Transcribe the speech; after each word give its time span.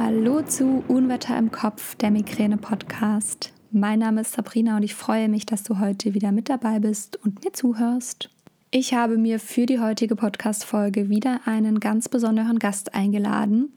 Hallo 0.00 0.42
zu 0.42 0.84
Unwetter 0.86 1.36
im 1.36 1.50
Kopf, 1.50 1.96
der 1.96 2.12
Migräne-Podcast. 2.12 3.52
Mein 3.72 3.98
Name 3.98 4.20
ist 4.20 4.32
Sabrina 4.32 4.76
und 4.76 4.84
ich 4.84 4.94
freue 4.94 5.28
mich, 5.28 5.44
dass 5.44 5.64
du 5.64 5.80
heute 5.80 6.14
wieder 6.14 6.30
mit 6.30 6.48
dabei 6.48 6.78
bist 6.78 7.16
und 7.24 7.44
mir 7.44 7.52
zuhörst. 7.52 8.30
Ich 8.70 8.94
habe 8.94 9.18
mir 9.18 9.40
für 9.40 9.66
die 9.66 9.80
heutige 9.80 10.14
Podcast-Folge 10.14 11.08
wieder 11.08 11.40
einen 11.46 11.80
ganz 11.80 12.08
besonderen 12.08 12.60
Gast 12.60 12.94
eingeladen 12.94 13.72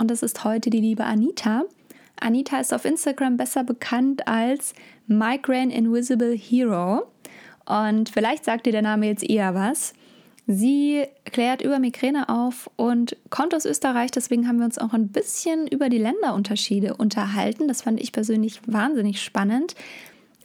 und 0.00 0.10
das 0.10 0.22
ist 0.22 0.44
heute 0.44 0.70
die 0.70 0.80
liebe 0.80 1.04
Anita. 1.04 1.64
Anita 2.18 2.58
ist 2.58 2.72
auf 2.72 2.86
Instagram 2.86 3.36
besser 3.36 3.62
bekannt 3.62 4.26
als 4.26 4.72
Migraine 5.06 5.74
Invisible 5.74 6.34
Hero 6.34 7.02
und 7.66 8.08
vielleicht 8.08 8.46
sagt 8.46 8.64
dir 8.64 8.72
der 8.72 8.80
Name 8.80 9.08
jetzt 9.08 9.28
eher 9.28 9.54
was. 9.54 9.92
Sie 10.46 11.04
klärt 11.24 11.60
über 11.60 11.80
Migräne 11.80 12.28
auf 12.28 12.70
und 12.76 13.16
kommt 13.30 13.52
aus 13.52 13.64
Österreich. 13.64 14.12
Deswegen 14.12 14.46
haben 14.46 14.58
wir 14.58 14.64
uns 14.64 14.78
auch 14.78 14.92
ein 14.92 15.08
bisschen 15.08 15.66
über 15.66 15.88
die 15.88 15.98
Länderunterschiede 15.98 16.94
unterhalten. 16.94 17.66
Das 17.66 17.82
fand 17.82 18.00
ich 18.00 18.12
persönlich 18.12 18.60
wahnsinnig 18.66 19.20
spannend. 19.20 19.74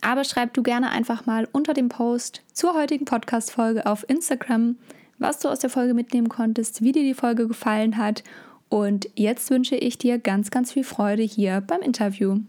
Aber 0.01 0.23
schreib 0.23 0.55
du 0.55 0.63
gerne 0.63 0.89
einfach 0.89 1.27
mal 1.27 1.47
unter 1.51 1.75
dem 1.75 1.89
Post 1.89 2.41
zur 2.51 2.73
heutigen 2.73 3.05
Podcast-Folge 3.05 3.85
auf 3.85 4.03
Instagram, 4.09 4.77
was 5.19 5.37
du 5.37 5.49
aus 5.49 5.59
der 5.59 5.69
Folge 5.69 5.93
mitnehmen 5.93 6.29
konntest, 6.29 6.81
wie 6.81 6.91
dir 6.91 7.03
die 7.03 7.13
Folge 7.13 7.47
gefallen 7.47 7.97
hat. 7.97 8.23
Und 8.69 9.07
jetzt 9.15 9.51
wünsche 9.51 9.75
ich 9.75 9.99
dir 9.99 10.17
ganz, 10.17 10.49
ganz 10.49 10.71
viel 10.71 10.83
Freude 10.83 11.21
hier 11.21 11.61
beim 11.61 11.81
Interview. 11.81 12.39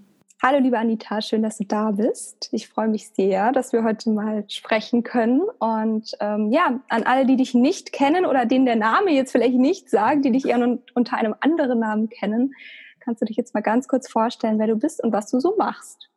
Hallo 0.45 0.59
liebe 0.59 0.77
Anita, 0.77 1.23
schön, 1.23 1.45
dass 1.45 1.59
du 1.59 1.65
da 1.65 1.93
bist. 1.93 2.49
Ich 2.51 2.67
freue 2.67 2.89
mich 2.89 3.11
sehr, 3.11 3.53
dass 3.53 3.73
wir 3.73 3.85
heute 3.85 4.11
mal 4.11 4.43
sprechen 4.49 5.05
können. 5.05 5.43
Und 5.61 6.17
ähm, 6.19 6.51
ja, 6.51 6.81
an 6.89 7.05
alle, 7.05 7.27
die 7.27 7.37
dich 7.37 7.55
nicht 7.55 7.93
kennen 7.93 8.27
oder 8.27 8.45
denen 8.45 8.67
der 8.67 8.75
Name 8.75 9.13
jetzt 9.13 9.31
vielleicht 9.31 9.55
nicht 9.55 9.89
sagt, 9.89 10.25
die 10.25 10.33
dich 10.33 10.47
eher 10.47 10.59
unter 10.95 11.17
einem 11.17 11.37
anderen 11.39 11.79
Namen 11.79 12.09
kennen, 12.09 12.57
kannst 12.99 13.23
du 13.23 13.27
dich 13.27 13.37
jetzt 13.37 13.55
mal 13.55 13.61
ganz 13.61 13.87
kurz 13.87 14.11
vorstellen, 14.11 14.59
wer 14.59 14.67
du 14.67 14.75
bist 14.75 15.01
und 15.05 15.13
was 15.13 15.31
du 15.31 15.39
so 15.39 15.55
machst. 15.57 16.11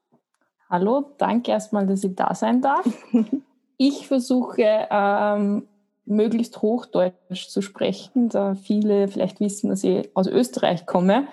Hallo, 0.72 1.12
danke 1.20 1.52
erstmal, 1.52 1.86
dass 1.86 2.04
ich 2.04 2.16
da 2.16 2.34
sein 2.34 2.64
darf. 2.64 2.84
ich 3.78 4.08
versuche 4.08 4.88
ähm, 4.90 5.68
möglichst 6.06 6.64
Hochdeutsch 6.64 7.48
zu 7.48 7.62
sprechen, 7.62 8.30
da 8.30 8.56
viele 8.56 9.08
vielleicht 9.08 9.40
wissen, 9.40 9.70
dass 9.70 9.84
ich 9.84 10.10
aus 10.16 10.26
Österreich 10.26 10.88
komme. 10.88 11.28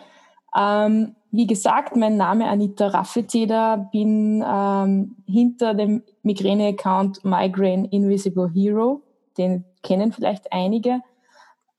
Ähm, 0.54 1.16
wie 1.32 1.46
gesagt, 1.46 1.96
mein 1.96 2.18
Name 2.18 2.46
Anita 2.48 2.88
Raffeteder, 2.88 3.88
bin 3.90 4.44
ähm, 4.46 5.16
hinter 5.26 5.72
dem 5.72 6.02
Migräne-Account 6.22 7.24
Migraine 7.24 7.88
Invisible 7.90 8.50
Hero, 8.52 9.00
den 9.38 9.64
kennen 9.82 10.12
vielleicht 10.12 10.52
einige. 10.52 11.00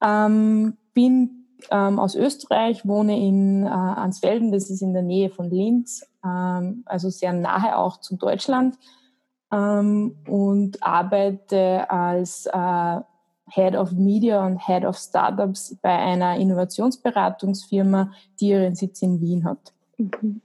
Ähm, 0.02 0.76
bin 0.96 1.46
ähm, 1.70 2.00
aus 2.00 2.16
Österreich, 2.16 2.86
wohne 2.88 3.20
in 3.20 3.64
äh, 3.64 3.70
Ansfelden, 3.70 4.52
das 4.52 4.72
ist 4.72 4.82
in 4.82 4.94
der 4.94 5.04
Nähe 5.04 5.30
von 5.30 5.52
Linz, 5.52 6.04
ähm, 6.26 6.82
also 6.88 7.12
sehr 7.12 7.32
nahe 7.32 7.78
auch 7.78 7.98
zu 7.98 8.18
Deutschland. 8.18 8.76
Ähm, 9.52 10.16
und 10.28 10.82
arbeite 10.82 11.92
als 11.92 12.48
äh, 12.48 13.00
Head 13.54 13.76
of 13.76 13.92
Media 13.92 14.46
und 14.46 14.58
Head 14.66 14.84
of 14.84 14.98
Startups 14.98 15.78
bei 15.82 15.96
einer 15.96 16.38
Innovationsberatungsfirma, 16.38 18.12
die 18.40 18.50
ihren 18.50 18.76
Sitz 18.76 19.02
in 19.04 19.22
Wien 19.22 19.46
hat. 19.46 19.74
Mhm. 19.98 20.42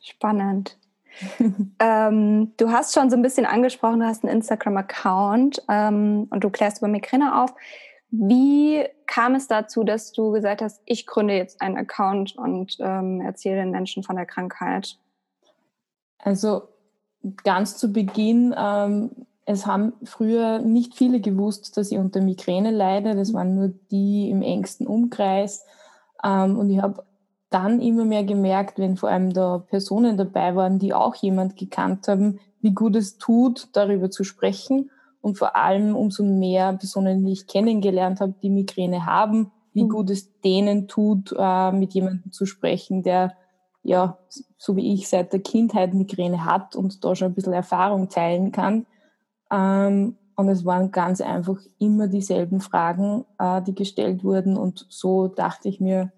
Spannend. 0.00 0.78
ähm, 1.80 2.52
du 2.56 2.70
hast 2.70 2.94
schon 2.94 3.10
so 3.10 3.16
ein 3.16 3.22
bisschen 3.22 3.46
angesprochen, 3.46 4.00
du 4.00 4.06
hast 4.06 4.24
einen 4.24 4.34
Instagram-Account 4.36 5.62
ähm, 5.68 6.26
und 6.30 6.44
du 6.44 6.50
klärst 6.50 6.78
über 6.78 6.88
Migräne 6.88 7.42
auf. 7.42 7.54
Wie 8.10 8.84
kam 9.06 9.34
es 9.34 9.48
dazu, 9.48 9.82
dass 9.82 10.12
du 10.12 10.30
gesagt 10.30 10.62
hast, 10.62 10.80
ich 10.84 11.06
gründe 11.06 11.34
jetzt 11.34 11.60
einen 11.60 11.76
Account 11.76 12.36
und 12.36 12.76
ähm, 12.78 13.20
erzähle 13.20 13.56
den 13.56 13.70
Menschen 13.70 14.04
von 14.04 14.14
der 14.14 14.26
Krankheit? 14.26 14.96
Also 16.18 16.68
ganz 17.42 17.76
zu 17.76 17.92
Beginn 17.92 18.54
ähm, 18.56 19.26
es 19.46 19.66
haben 19.66 19.92
früher 20.04 20.60
nicht 20.60 20.94
viele 20.94 21.20
gewusst, 21.20 21.76
dass 21.76 21.90
ich 21.90 21.98
unter 21.98 22.20
Migräne 22.20 22.70
leide. 22.70 23.14
Das 23.14 23.34
waren 23.34 23.54
nur 23.54 23.72
die 23.90 24.30
im 24.30 24.42
engsten 24.42 24.86
Umkreis. 24.86 25.66
Ähm, 26.22 26.58
und 26.58 26.70
ich 26.70 26.80
habe 26.80 27.04
dann 27.50 27.80
immer 27.80 28.04
mehr 28.04 28.24
gemerkt, 28.24 28.78
wenn 28.78 28.96
vor 28.96 29.10
allem 29.10 29.32
da 29.32 29.58
Personen 29.58 30.16
dabei 30.16 30.56
waren, 30.56 30.78
die 30.78 30.94
auch 30.94 31.14
jemand 31.14 31.56
gekannt 31.56 32.08
haben, 32.08 32.40
wie 32.60 32.72
gut 32.72 32.96
es 32.96 33.18
tut, 33.18 33.68
darüber 33.72 34.10
zu 34.10 34.24
sprechen. 34.24 34.90
Und 35.20 35.38
vor 35.38 35.56
allem 35.56 35.94
umso 35.94 36.22
mehr 36.22 36.72
Personen, 36.74 37.24
die 37.24 37.32
ich 37.32 37.46
kennengelernt 37.46 38.20
habe, 38.20 38.34
die 38.42 38.50
Migräne 38.50 39.06
haben, 39.06 39.52
wie 39.72 39.84
mhm. 39.84 39.88
gut 39.90 40.10
es 40.10 40.40
denen 40.40 40.88
tut, 40.88 41.34
äh, 41.38 41.72
mit 41.72 41.94
jemandem 41.94 42.32
zu 42.32 42.46
sprechen, 42.46 43.02
der 43.02 43.34
ja, 43.82 44.18
so 44.56 44.76
wie 44.76 44.94
ich 44.94 45.08
seit 45.08 45.34
der 45.34 45.40
Kindheit 45.40 45.92
Migräne 45.92 46.46
hat 46.46 46.74
und 46.74 47.04
da 47.04 47.14
schon 47.14 47.28
ein 47.28 47.34
bisschen 47.34 47.52
Erfahrung 47.52 48.08
teilen 48.08 48.50
kann. 48.50 48.86
Ähm, 49.50 50.16
und 50.36 50.48
es 50.48 50.64
waren 50.64 50.90
ganz 50.90 51.20
einfach 51.20 51.58
immer 51.78 52.08
dieselben 52.08 52.60
Fragen, 52.60 53.24
äh, 53.38 53.62
die 53.62 53.74
gestellt 53.74 54.24
wurden. 54.24 54.56
Und 54.56 54.86
so 54.88 55.28
dachte 55.28 55.68
ich 55.68 55.80
mir, 55.80 56.12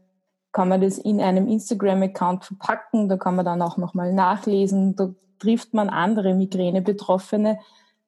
kann 0.53 0.69
man 0.69 0.81
das 0.81 0.97
in 0.97 1.21
einem 1.21 1.49
Instagram-Account 1.49 2.45
verpacken, 2.45 3.09
da 3.09 3.19
kann 3.19 3.37
man 3.37 3.45
dann 3.45 3.61
auch 3.61 3.77
nochmal 3.77 4.15
nachlesen, 4.15 4.97
da 4.97 5.13
trifft 5.39 5.75
man 5.75 5.91
andere 5.91 6.33
Migräne-Betroffene, 6.33 7.59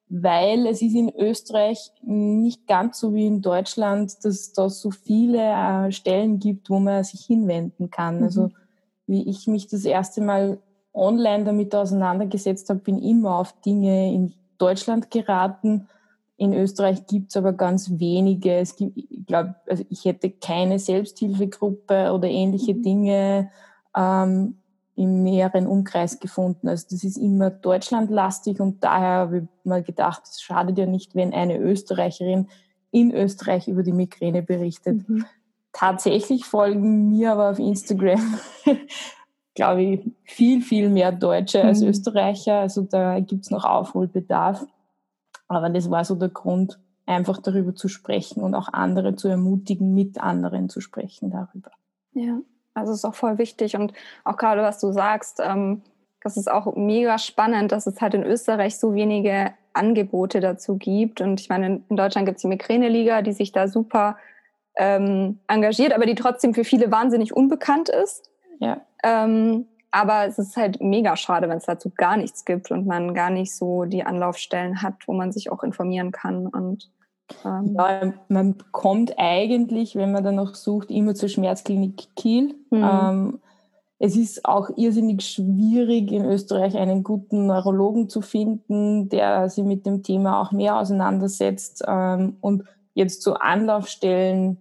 weil 0.07 0.65
es 0.65 0.81
ist 0.81 0.95
in 0.95 1.13
Österreich 1.15 1.91
nicht 2.01 2.65
ganz 2.65 2.99
so 2.99 3.13
wie 3.13 3.27
in 3.27 3.43
Deutschland, 3.43 4.15
dass 4.25 4.33
es 4.33 4.53
da 4.53 4.67
so 4.67 4.89
viele 4.89 5.37
äh, 5.37 5.91
Stellen 5.91 6.39
gibt, 6.39 6.71
wo 6.71 6.79
man 6.79 7.03
sich 7.03 7.23
hinwenden 7.23 7.91
kann. 7.91 8.17
Mhm. 8.17 8.23
Also 8.23 8.49
wie 9.05 9.29
ich 9.29 9.45
mich 9.45 9.67
das 9.67 9.85
erste 9.85 10.21
Mal 10.21 10.57
online 10.91 11.43
damit 11.43 11.75
auseinandergesetzt 11.75 12.69
habe, 12.69 12.79
bin 12.79 12.97
immer 12.97 13.35
auf 13.35 13.53
Dinge 13.61 14.11
in 14.11 14.33
Deutschland 14.59 15.09
geraten. 15.09 15.87
In 16.37 16.53
Österreich 16.53 17.05
gibt 17.07 17.31
es 17.31 17.37
aber 17.37 17.53
ganz 17.53 17.99
wenige. 17.99 18.53
Es 18.53 18.75
gibt, 18.75 18.97
ich 18.97 19.25
glaube, 19.25 19.55
also 19.67 19.83
ich 19.89 20.05
hätte 20.05 20.29
keine 20.29 20.79
Selbsthilfegruppe 20.79 22.13
oder 22.13 22.27
ähnliche 22.27 22.75
mhm. 22.75 22.83
Dinge 22.83 23.51
ähm, 23.95 24.55
im 24.95 25.23
näheren 25.23 25.65
Umkreis 25.65 26.19
gefunden. 26.19 26.67
Also 26.67 26.87
das 26.91 27.03
ist 27.03 27.17
immer 27.17 27.49
deutschlandlastig 27.49 28.59
und 28.59 28.83
daher 28.83 29.19
habe 29.19 29.37
ich 29.39 29.65
mal 29.65 29.81
gedacht, 29.81 30.23
es 30.25 30.41
schadet 30.41 30.77
ja 30.77 30.85
nicht, 30.85 31.15
wenn 31.15 31.33
eine 31.33 31.57
Österreicherin 31.57 32.47
in 32.91 33.13
Österreich 33.13 33.67
über 33.67 33.83
die 33.83 33.93
Migräne 33.93 34.41
berichtet. 34.41 35.07
Mhm. 35.07 35.25
Tatsächlich 35.71 36.45
folgen 36.45 37.09
mir 37.09 37.31
aber 37.33 37.51
auf 37.51 37.59
Instagram 37.59 38.39
glaube 39.55 39.81
ich, 39.81 40.11
viel, 40.23 40.61
viel 40.61 40.89
mehr 40.89 41.11
Deutsche 41.11 41.63
als 41.63 41.81
mhm. 41.81 41.89
Österreicher. 41.89 42.59
Also 42.59 42.83
da 42.83 43.19
gibt 43.19 43.45
es 43.45 43.51
noch 43.51 43.65
Aufholbedarf. 43.65 44.65
Aber 45.47 45.69
das 45.69 45.89
war 45.89 46.05
so 46.05 46.15
der 46.15 46.29
Grund, 46.29 46.79
einfach 47.05 47.39
darüber 47.41 47.73
zu 47.73 47.87
sprechen 47.87 48.43
und 48.43 48.53
auch 48.53 48.71
andere 48.71 49.15
zu 49.15 49.27
ermutigen, 49.27 49.95
mit 49.95 50.21
anderen 50.21 50.69
zu 50.69 50.79
sprechen 50.79 51.31
darüber. 51.31 51.71
Ja, 52.13 52.39
also 52.75 52.93
ist 52.93 53.03
auch 53.03 53.15
voll 53.15 53.39
wichtig 53.39 53.75
und 53.75 53.93
auch 54.23 54.37
gerade 54.37 54.61
was 54.61 54.79
du 54.79 54.91
sagst, 54.91 55.41
ähm, 55.43 55.81
das 56.21 56.37
ist 56.37 56.51
auch 56.51 56.75
mega 56.75 57.17
spannend, 57.17 57.71
dass 57.71 57.87
es 57.87 57.99
halt 57.99 58.13
in 58.13 58.23
Österreich 58.23 58.77
so 58.77 58.93
wenige 58.93 59.53
Angebote 59.73 60.39
dazu 60.39 60.77
gibt. 60.77 61.21
Und 61.21 61.39
ich 61.39 61.49
meine, 61.49 61.81
in 61.87 61.95
Deutschland 61.95 62.25
gibt 62.25 62.37
es 62.37 62.41
die 62.41 62.47
Migräne-Liga, 62.47 63.21
die 63.21 63.31
sich 63.31 63.51
da 63.51 63.67
super 63.67 64.17
ähm, 64.75 65.39
engagiert, 65.47 65.93
aber 65.93 66.05
die 66.05 66.15
trotzdem 66.15 66.53
für 66.53 66.63
viele 66.63 66.91
wahnsinnig 66.91 67.35
unbekannt 67.35 67.89
ist. 67.89 68.29
Ja. 68.59 68.81
Ähm, 69.03 69.65
aber 69.91 70.27
es 70.27 70.37
ist 70.37 70.55
halt 70.55 70.81
mega 70.81 71.15
schade, 71.15 71.49
wenn 71.49 71.57
es 71.57 71.65
dazu 71.65 71.91
gar 71.95 72.17
nichts 72.17 72.45
gibt 72.45 72.69
und 72.71 72.85
man 72.85 73.13
gar 73.13 73.29
nicht 73.29 73.55
so 73.55 73.85
die 73.85 74.03
Anlaufstellen 74.03 74.81
hat, 74.81 74.95
wo 75.07 75.13
man 75.13 75.31
sich 75.31 75.51
auch 75.51 75.63
informieren 75.63 76.11
kann. 76.11 76.47
Und 76.47 76.91
ähm 77.43 77.75
ja, 77.75 78.13
man 78.27 78.55
kommt 78.71 79.17
eigentlich, 79.17 79.95
wenn 79.95 80.11
man 80.11 80.23
dann 80.23 80.35
noch 80.35 80.53
sucht, 80.53 80.91
immer 80.91 81.15
zur 81.15 81.29
Schmerzklinik 81.29 82.15
Kiel. 82.15 82.55
Mhm. 82.69 82.83
Ähm, 82.83 83.39
es 83.97 84.15
ist 84.15 84.45
auch 84.45 84.69
irrsinnig 84.77 85.23
schwierig, 85.23 86.11
in 86.11 86.23
Österreich 86.23 86.77
einen 86.77 87.03
guten 87.03 87.47
Neurologen 87.47 88.07
zu 88.07 88.21
finden, 88.21 89.09
der 89.09 89.49
sich 89.49 89.65
mit 89.65 89.85
dem 89.85 90.03
Thema 90.03 90.39
auch 90.41 90.51
mehr 90.51 90.77
auseinandersetzt. 90.77 91.83
Ähm, 91.85 92.37
und 92.39 92.63
jetzt 92.93 93.23
so 93.23 93.33
Anlaufstellen, 93.33 94.57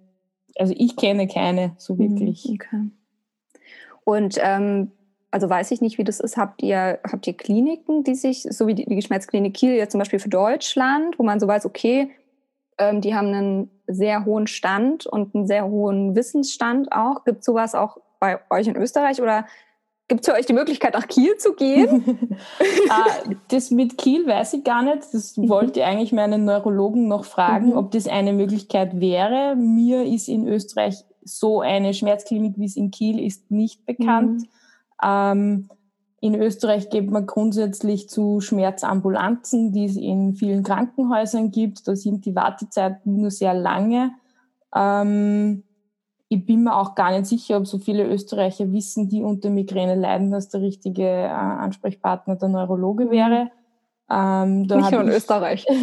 also 0.57 0.75
ich 0.77 0.97
kenne 0.97 1.29
keine 1.29 1.73
so 1.77 1.97
hm, 1.97 1.99
wirklich. 1.99 2.49
Okay. 2.51 2.91
Und 4.09 4.39
ähm, 4.41 4.91
also 5.31 5.51
weiß 5.51 5.71
ich 5.71 5.83
nicht, 5.83 5.99
wie 5.99 6.05
das 6.05 6.19
ist. 6.19 6.39
Habt 6.39 6.63
ihr, 6.63 6.99
habt 7.05 7.27
ihr 7.27 7.37
Kliniken, 7.37 8.05
die 8.05 8.15
sich, 8.15 8.43
so 8.43 8.67
wie 8.67 8.75
die, 8.75 8.87
die 8.87 9.03
Schmerzklinik 9.03 9.53
Kiel 9.53 9.75
jetzt 9.75 9.93
zum 9.93 9.99
Beispiel 9.99 10.19
für 10.19 10.31
Deutschland, 10.31 11.19
wo 11.19 11.25
man 11.25 11.39
so 11.39 11.47
weiß, 11.47 11.67
okay, 11.67 12.11
ähm, 12.79 13.03
die 13.03 13.15
haben 13.15 13.27
einen 13.27 13.71
sehr 13.87 14.25
hohen 14.25 14.47
Stand 14.47 15.05
und 15.05 15.35
einen 15.35 15.47
sehr 15.47 15.69
hohen 15.69 16.17
Wissensstand 16.17 16.91
auch. 16.91 17.27
Gibt 17.27 17.45
sowas 17.45 17.75
auch 17.75 17.99
bei 18.19 18.39
euch 18.49 18.67
in 18.67 18.77
Österreich 18.77 19.21
oder 19.21 19.45
gibt 20.09 20.23
es 20.23 20.27
für 20.27 20.39
euch 20.39 20.47
die 20.47 20.55
Möglichkeit, 20.55 20.95
nach 20.95 21.07
Kiel 21.07 21.37
zu 21.37 21.53
gehen? 21.53 22.31
ah, 22.89 23.11
das 23.49 23.71
mit 23.71 23.99
Kiel 23.99 24.27
weiß 24.27 24.55
ich 24.55 24.65
gar 24.65 24.81
nicht. 24.81 25.03
Das 25.13 25.37
mhm. 25.37 25.51
wollte 25.51 25.81
ich 25.81 25.87
eigentlich 25.87 26.13
meinen 26.13 26.47
Neurologen 26.47 27.09
noch 27.09 27.27
fragen, 27.27 27.73
mhm. 27.73 27.77
ob 27.77 27.91
das 27.91 28.09
eine 28.09 28.33
Möglichkeit 28.33 29.03
wäre. 29.03 29.55
Mir 29.55 30.07
ist 30.07 30.29
in 30.29 30.49
Österreich 30.49 31.05
so 31.29 31.61
eine 31.61 31.95
Schmerzklinik 31.95 32.59
wie 32.59 32.65
es 32.65 32.77
in 32.77 32.91
Kiel 32.91 33.21
ist 33.25 33.51
nicht 33.51 33.85
bekannt. 33.87 34.43
Mhm. 34.43 34.49
Ähm, 35.03 35.69
in 36.21 36.35
Österreich 36.35 36.91
geht 36.91 37.11
man 37.11 37.27
grundsätzlich 37.27 38.09
zu 38.09 38.41
Schmerzambulanzen, 38.41 39.73
die 39.73 39.85
es 39.85 39.97
in 39.97 40.35
vielen 40.35 40.65
Krankenhäusern 40.65 41.53
gibt. 41.53 41.87
Da 41.87 41.95
sind 41.95 42.25
die 42.25 42.35
Wartezeiten 42.35 43.21
nur 43.21 43.31
sehr 43.31 43.55
lange. 43.55 44.11
Ähm, 44.75 45.63
ich 46.29 46.45
bin 46.45 46.65
mir 46.65 46.77
auch 46.77 46.95
gar 46.95 47.13
nicht 47.13 47.27
sicher, 47.27 47.57
ob 47.57 47.67
so 47.67 47.79
viele 47.79 48.07
Österreicher 48.07 48.73
wissen, 48.73 49.09
die 49.09 49.23
unter 49.23 49.49
Migräne 49.49 49.95
leiden, 49.95 50.31
dass 50.31 50.49
der 50.49 50.61
richtige 50.61 51.05
äh, 51.05 51.29
Ansprechpartner 51.29 52.37
der 52.37 52.49
Neurologe 52.49 53.07
mhm. 53.07 53.11
wäre. 53.11 53.51
Ähm, 54.11 54.63
Nicht 54.63 54.91
nur 54.91 55.03
in 55.03 55.09
Österreich. 55.09 55.67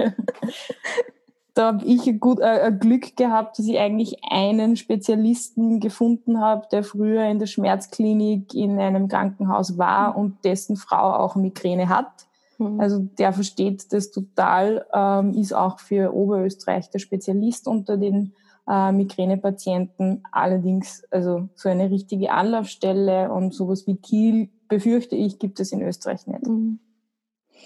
da 1.54 1.66
habe 1.66 1.84
ich 1.84 2.18
gut, 2.18 2.40
äh, 2.40 2.72
Glück 2.78 3.16
gehabt, 3.16 3.58
dass 3.58 3.66
ich 3.66 3.78
eigentlich 3.78 4.18
einen 4.28 4.76
Spezialisten 4.76 5.80
gefunden 5.80 6.40
habe, 6.40 6.66
der 6.72 6.82
früher 6.82 7.24
in 7.24 7.38
der 7.38 7.46
Schmerzklinik 7.46 8.54
in 8.54 8.78
einem 8.78 9.08
Krankenhaus 9.08 9.76
war 9.76 10.16
und 10.16 10.44
dessen 10.44 10.76
Frau 10.76 11.12
auch 11.14 11.36
Migräne 11.36 11.88
hat. 11.88 12.26
Mhm. 12.58 12.80
Also 12.80 12.98
der 13.18 13.32
versteht 13.32 13.92
das 13.92 14.10
total, 14.10 14.86
ähm, 14.94 15.34
ist 15.34 15.52
auch 15.52 15.78
für 15.78 16.14
Oberösterreich 16.14 16.88
der 16.90 17.00
Spezialist 17.00 17.68
unter 17.68 17.98
den 17.98 18.32
äh, 18.68 18.90
Migränepatienten. 18.92 20.22
Allerdings, 20.32 21.04
also 21.10 21.48
so 21.54 21.68
eine 21.68 21.90
richtige 21.90 22.32
Anlaufstelle 22.32 23.30
und 23.30 23.52
sowas 23.52 23.86
wie 23.86 23.96
Kiel, 23.96 24.48
befürchte 24.68 25.16
ich, 25.16 25.38
gibt 25.38 25.60
es 25.60 25.70
in 25.72 25.82
Österreich 25.82 26.26
nicht. 26.26 26.46
Mhm. 26.46 26.78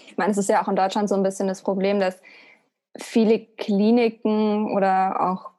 Ich 0.07 0.17
meine, 0.17 0.31
es 0.31 0.37
ist 0.37 0.49
ja 0.49 0.61
auch 0.61 0.67
in 0.67 0.75
Deutschland 0.75 1.07
so 1.07 1.15
ein 1.15 1.23
bisschen 1.23 1.47
das 1.47 1.61
Problem, 1.61 1.99
dass 1.99 2.17
viele 2.95 3.39
Kliniken 3.39 4.71
oder 4.75 5.29
auch 5.29 5.51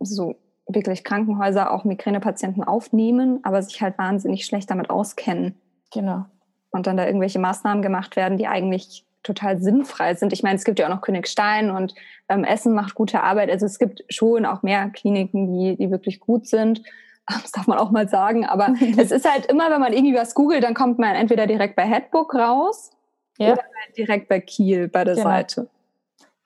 so 0.00 0.36
wirklich 0.66 1.04
Krankenhäuser 1.04 1.72
auch 1.72 1.84
Migränepatienten 1.84 2.62
aufnehmen, 2.62 3.40
aber 3.42 3.62
sich 3.62 3.80
halt 3.80 3.98
wahnsinnig 3.98 4.44
schlecht 4.44 4.70
damit 4.70 4.90
auskennen. 4.90 5.54
Genau. 5.92 6.26
Und 6.70 6.86
dann 6.86 6.96
da 6.96 7.06
irgendwelche 7.06 7.38
Maßnahmen 7.38 7.82
gemacht 7.82 8.16
werden, 8.16 8.36
die 8.36 8.46
eigentlich 8.46 9.06
total 9.22 9.60
sinnfrei 9.60 10.14
sind. 10.14 10.32
Ich 10.32 10.42
meine, 10.42 10.56
es 10.56 10.64
gibt 10.64 10.78
ja 10.78 10.86
auch 10.86 10.94
noch 10.94 11.00
Königstein 11.00 11.70
und 11.70 11.94
ähm, 12.28 12.44
Essen 12.44 12.74
macht 12.74 12.94
gute 12.94 13.22
Arbeit. 13.22 13.50
Also 13.50 13.66
es 13.66 13.78
gibt 13.78 14.04
schon 14.08 14.46
auch 14.46 14.62
mehr 14.62 14.90
Kliniken, 14.90 15.52
die, 15.52 15.76
die 15.76 15.90
wirklich 15.90 16.20
gut 16.20 16.46
sind. 16.46 16.82
Das 17.30 17.52
darf 17.52 17.66
man 17.66 17.76
auch 17.76 17.90
mal 17.90 18.08
sagen. 18.08 18.46
Aber 18.46 18.72
es 18.96 19.10
ist 19.10 19.30
halt 19.30 19.44
immer, 19.46 19.70
wenn 19.70 19.80
man 19.80 19.92
irgendwie 19.92 20.14
was 20.14 20.34
googelt, 20.34 20.64
dann 20.64 20.72
kommt 20.72 20.98
man 20.98 21.14
entweder 21.14 21.46
direkt 21.46 21.76
bei 21.76 21.84
Headbook 21.84 22.34
raus 22.34 22.90
ja. 23.36 23.52
oder 23.52 23.62
halt 23.62 23.98
direkt 23.98 24.30
bei 24.30 24.40
Kiel 24.40 24.88
bei 24.88 25.04
der 25.04 25.14
genau. 25.14 25.28
Seite. 25.28 25.68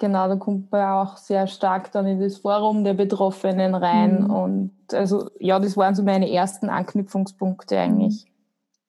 Genau, 0.02 0.26
da 0.26 0.34
kommt 0.34 0.72
man 0.72 0.82
auch 0.82 1.16
sehr 1.16 1.46
stark 1.46 1.93
dann 1.93 2.08
in 2.08 2.19
das 2.19 2.38
Forum 2.38 2.82
der 2.82 2.94
Betroffenen 2.94 3.76
rein. 3.76 4.25
Mhm. 4.25 4.31
Und 4.31 4.72
also 4.93 5.31
ja, 5.38 5.60
das 5.60 5.76
waren 5.76 5.94
so 5.94 6.02
meine 6.02 6.28
ersten 6.28 6.69
Anknüpfungspunkte 6.69 7.78
eigentlich. 7.78 8.26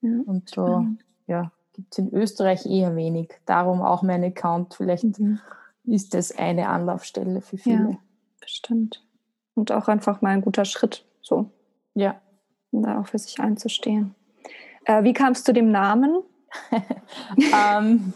Ja, 0.02 0.10
und 0.26 0.50
so, 0.50 0.88
ja, 1.28 1.52
gibt 1.74 1.94
es 1.94 2.00
in 2.00 2.12
Österreich 2.12 2.66
eher 2.66 2.96
wenig. 2.96 3.30
Darum 3.46 3.84
auch 3.84 4.02
mein 4.02 4.24
Account. 4.24 4.74
Vielleicht 4.74 5.20
mhm. 5.20 5.40
ist 5.84 6.16
das 6.16 6.36
eine 6.36 6.68
Anlaufstelle 6.68 7.42
für 7.42 7.60
viele. 7.60 7.92
Ja, 7.92 7.98
bestimmt. 8.42 9.06
Und 9.54 9.72
auch 9.72 9.90
einfach 9.90 10.24
mal 10.24 10.30
ein 10.30 10.42
guter 10.42 10.66
Schritt, 10.66 11.06
so. 11.22 11.52
Ja. 11.94 12.16
Um 12.72 12.82
da 12.82 13.00
auch 13.00 13.06
für 13.06 13.20
sich 13.20 13.40
einzustehen. 13.40 14.16
Äh, 14.86 15.04
wie 15.04 15.14
kamst 15.14 15.48
du 15.48 15.54
dem 15.54 15.70
Namen? 15.70 16.24
ähm, 17.38 18.14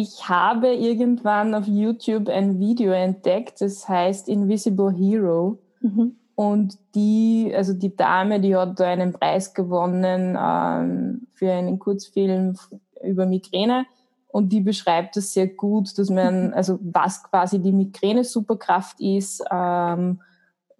ich 0.00 0.28
habe 0.28 0.72
irgendwann 0.72 1.56
auf 1.56 1.66
YouTube 1.66 2.28
ein 2.28 2.60
Video 2.60 2.92
entdeckt, 2.92 3.60
das 3.60 3.88
heißt 3.88 4.28
Invisible 4.28 4.92
Hero. 4.92 5.58
Mhm. 5.80 6.14
Und 6.36 6.78
die, 6.94 7.52
also 7.52 7.72
die 7.72 7.96
Dame, 7.96 8.38
die 8.38 8.54
hat 8.54 8.78
da 8.78 8.86
einen 8.86 9.12
Preis 9.12 9.54
gewonnen 9.54 10.38
ähm, 10.40 11.26
für 11.34 11.50
einen 11.50 11.80
Kurzfilm 11.80 12.56
über 13.02 13.26
Migräne. 13.26 13.86
Und 14.28 14.52
die 14.52 14.60
beschreibt 14.60 15.16
das 15.16 15.32
sehr 15.32 15.48
gut, 15.48 15.98
dass 15.98 16.10
man, 16.10 16.52
also 16.52 16.78
was 16.80 17.24
quasi 17.24 17.58
die 17.58 17.72
Migräne-Superkraft 17.72 19.00
ist, 19.00 19.42
ähm, 19.50 20.20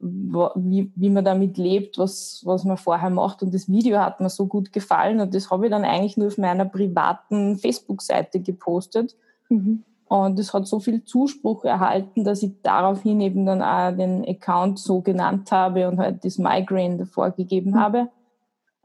wie, 0.00 0.93
wie 0.95 1.11
man 1.11 1.25
damit 1.25 1.59
lebt, 1.59 1.99
was, 1.99 2.43
was 2.45 2.65
man 2.65 2.77
vorher 2.77 3.11
macht. 3.11 3.43
Und 3.43 3.53
das 3.53 3.69
Video 3.69 3.99
hat 3.99 4.21
mir 4.21 4.31
so 4.31 4.47
gut 4.47 4.73
gefallen 4.73 5.21
und 5.21 5.35
das 5.35 5.50
habe 5.50 5.67
ich 5.67 5.71
dann 5.71 5.85
eigentlich 5.85 6.17
nur 6.17 6.29
auf 6.29 6.39
meiner 6.39 6.65
privaten 6.65 7.59
Facebook-Seite 7.59 8.41
gepostet. 8.41 9.17
Mhm. 9.49 9.83
Und 10.06 10.39
es 10.39 10.55
hat 10.55 10.67
so 10.67 10.81
viel 10.81 11.05
Zuspruch 11.05 11.65
erhalten, 11.65 12.25
dass 12.25 12.43
ich 12.43 12.53
daraufhin 12.62 13.21
eben 13.21 13.45
dann 13.45 13.61
auch 13.62 13.95
den 13.95 14.27
Account 14.27 14.79
so 14.79 15.03
genannt 15.03 15.53
habe 15.53 15.89
und 15.89 15.99
halt 15.99 16.25
das 16.25 16.39
Migraine 16.39 16.97
davor 16.97 17.31
gegeben 17.33 17.73
mhm. 17.73 17.81
habe. 17.81 18.09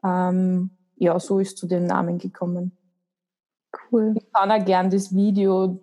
Ähm, 0.04 0.72
ja, 0.98 1.18
so 1.20 1.40
ist 1.40 1.58
zu 1.58 1.68
dem 1.68 1.86
Namen 1.86 2.18
gekommen. 2.18 2.72
Cool. 3.92 4.16
Ich 4.18 4.32
kann 4.34 4.52
auch 4.52 4.66
gern 4.66 4.90
das 4.90 5.16
Video 5.16 5.80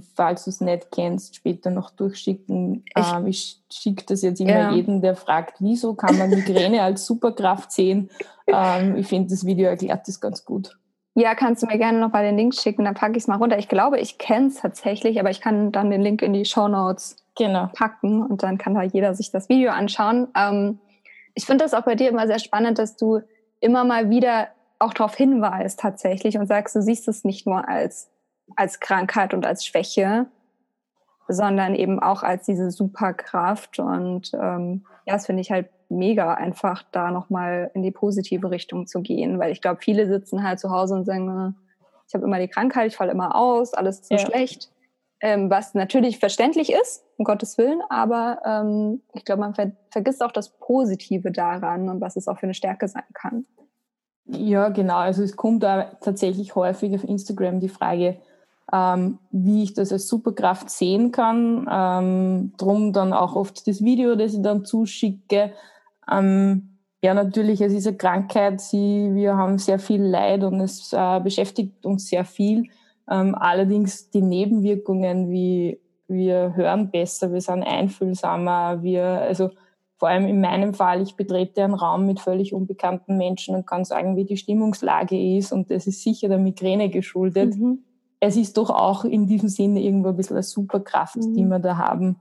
falls 0.00 0.44
du 0.44 0.50
es 0.50 0.60
nicht 0.60 0.90
kennst, 0.90 1.36
später 1.36 1.70
noch 1.70 1.90
durchschicken. 1.90 2.84
Ich, 2.96 3.12
ähm, 3.12 3.26
ich 3.26 3.60
schicke 3.70 4.04
das 4.06 4.22
jetzt 4.22 4.40
immer 4.40 4.50
ja. 4.50 4.72
jedem, 4.72 5.02
der 5.02 5.16
fragt, 5.16 5.56
wieso 5.60 5.94
kann 5.94 6.16
man 6.16 6.30
Migräne 6.30 6.82
als 6.82 7.04
Superkraft 7.04 7.72
sehen. 7.72 8.10
Ähm, 8.46 8.96
ich 8.96 9.06
finde, 9.06 9.30
das 9.30 9.44
Video 9.44 9.68
erklärt 9.68 10.08
das 10.08 10.20
ganz 10.20 10.44
gut. 10.44 10.78
Ja, 11.14 11.34
kannst 11.34 11.62
du 11.62 11.66
mir 11.66 11.76
gerne 11.76 11.98
noch 11.98 12.12
mal 12.12 12.24
den 12.24 12.38
Link 12.38 12.54
schicken, 12.54 12.84
dann 12.84 12.94
packe 12.94 13.12
ich 13.12 13.24
es 13.24 13.28
mal 13.28 13.36
runter. 13.36 13.58
Ich 13.58 13.68
glaube, 13.68 14.00
ich 14.00 14.16
kenne 14.16 14.46
es 14.46 14.54
tatsächlich, 14.54 15.20
aber 15.20 15.30
ich 15.30 15.42
kann 15.42 15.70
dann 15.70 15.90
den 15.90 16.00
Link 16.00 16.22
in 16.22 16.32
die 16.32 16.46
Show 16.46 16.68
Notes 16.68 17.16
genau. 17.36 17.68
packen 17.74 18.24
und 18.24 18.42
dann 18.42 18.56
kann 18.56 18.74
da 18.74 18.82
jeder 18.82 19.14
sich 19.14 19.30
das 19.30 19.50
Video 19.50 19.72
anschauen. 19.72 20.28
Ähm, 20.34 20.78
ich 21.34 21.44
finde 21.44 21.64
das 21.64 21.74
auch 21.74 21.84
bei 21.84 21.96
dir 21.96 22.08
immer 22.08 22.26
sehr 22.26 22.38
spannend, 22.38 22.78
dass 22.78 22.96
du 22.96 23.20
immer 23.60 23.84
mal 23.84 24.08
wieder 24.08 24.48
auch 24.78 24.94
darauf 24.94 25.14
hinweist 25.14 25.80
tatsächlich 25.80 26.38
und 26.38 26.46
sagst, 26.46 26.74
du 26.74 26.82
siehst 26.82 27.08
es 27.08 27.24
nicht 27.24 27.46
nur 27.46 27.68
als 27.68 28.10
als 28.56 28.80
Krankheit 28.80 29.34
und 29.34 29.46
als 29.46 29.64
Schwäche, 29.64 30.26
sondern 31.28 31.74
eben 31.74 32.00
auch 32.00 32.22
als 32.22 32.44
diese 32.46 32.70
Superkraft. 32.70 33.78
Und 33.78 34.32
ähm, 34.34 34.84
ja, 35.06 35.14
das 35.14 35.26
finde 35.26 35.42
ich 35.42 35.50
halt 35.50 35.68
mega 35.88 36.34
einfach, 36.34 36.82
da 36.90 37.10
nochmal 37.10 37.70
in 37.74 37.82
die 37.82 37.90
positive 37.90 38.50
Richtung 38.50 38.86
zu 38.86 39.02
gehen, 39.02 39.38
weil 39.38 39.52
ich 39.52 39.60
glaube, 39.60 39.80
viele 39.82 40.08
sitzen 40.08 40.42
halt 40.42 40.58
zu 40.58 40.70
Hause 40.70 40.94
und 40.94 41.04
sagen, 41.04 41.28
äh, 41.28 41.52
ich 42.08 42.14
habe 42.14 42.24
immer 42.24 42.38
die 42.38 42.48
Krankheit, 42.48 42.88
ich 42.88 42.96
falle 42.96 43.12
immer 43.12 43.36
aus, 43.36 43.74
alles 43.74 44.00
ist 44.00 44.08
so 44.08 44.14
ja. 44.16 44.20
schlecht. 44.20 44.70
Ähm, 45.20 45.50
was 45.50 45.74
natürlich 45.74 46.18
verständlich 46.18 46.72
ist, 46.72 47.04
um 47.16 47.24
Gottes 47.24 47.56
Willen, 47.56 47.80
aber 47.88 48.40
ähm, 48.44 49.02
ich 49.14 49.24
glaube, 49.24 49.40
man 49.40 49.54
ver 49.54 49.70
vergisst 49.90 50.20
auch 50.20 50.32
das 50.32 50.48
Positive 50.58 51.30
daran 51.30 51.88
und 51.88 52.00
was 52.00 52.16
es 52.16 52.26
auch 52.26 52.38
für 52.38 52.46
eine 52.46 52.54
Stärke 52.54 52.88
sein 52.88 53.04
kann. 53.14 53.46
Ja, 54.26 54.68
genau. 54.70 54.96
Also 54.96 55.22
es 55.22 55.36
kommt 55.36 55.62
da 55.62 55.84
tatsächlich 56.00 56.54
häufig 56.54 56.94
auf 56.94 57.04
Instagram 57.04 57.60
die 57.60 57.68
Frage, 57.68 58.16
ähm, 58.70 59.18
wie 59.30 59.62
ich 59.62 59.74
das 59.74 59.92
als 59.92 60.08
Superkraft 60.08 60.70
sehen 60.70 61.12
kann. 61.12 61.68
Ähm, 61.70 62.52
drum 62.56 62.92
dann 62.92 63.12
auch 63.12 63.36
oft 63.36 63.66
das 63.66 63.82
Video, 63.82 64.14
das 64.14 64.34
ich 64.34 64.42
dann 64.42 64.64
zuschicke. 64.64 65.52
Ähm, 66.10 66.78
ja, 67.02 67.14
natürlich, 67.14 67.60
es 67.60 67.72
ist 67.72 67.86
eine 67.86 67.96
Krankheit. 67.96 68.60
Sie, 68.60 69.10
wir 69.12 69.36
haben 69.36 69.58
sehr 69.58 69.78
viel 69.78 70.02
Leid 70.02 70.44
und 70.44 70.60
es 70.60 70.92
äh, 70.92 71.20
beschäftigt 71.20 71.84
uns 71.84 72.08
sehr 72.08 72.24
viel. 72.24 72.64
Ähm, 73.10 73.34
allerdings 73.34 74.10
die 74.10 74.22
Nebenwirkungen, 74.22 75.30
wie 75.30 75.80
wir 76.06 76.54
hören 76.54 76.90
besser, 76.90 77.32
wir 77.32 77.40
sind 77.40 77.62
einfühlsamer, 77.62 78.82
wir, 78.82 79.04
also 79.04 79.50
vor 79.96 80.08
allem 80.08 80.26
in 80.26 80.40
meinem 80.40 80.74
Fall, 80.74 81.00
ich 81.00 81.16
betrete 81.16 81.64
einen 81.64 81.74
Raum 81.74 82.06
mit 82.06 82.20
völlig 82.20 82.52
unbekannten 82.52 83.16
Menschen 83.16 83.54
und 83.54 83.66
kann 83.66 83.84
sagen, 83.84 84.16
wie 84.16 84.24
die 84.24 84.36
Stimmungslage 84.36 85.36
ist 85.36 85.52
und 85.52 85.70
das 85.70 85.86
ist 85.86 86.02
sicher 86.02 86.28
der 86.28 86.38
Migräne 86.38 86.90
geschuldet. 86.90 87.56
Mhm 87.56 87.84
es 88.24 88.36
ist 88.36 88.56
doch 88.56 88.70
auch 88.70 89.04
in 89.04 89.26
diesem 89.26 89.48
Sinne 89.48 89.82
irgendwo 89.82 90.10
ein 90.10 90.16
bisschen 90.16 90.36
eine 90.36 90.44
Superkraft, 90.44 91.16
mhm. 91.16 91.34
die 91.34 91.44
wir 91.44 91.58
da 91.58 91.76
haben, 91.76 92.20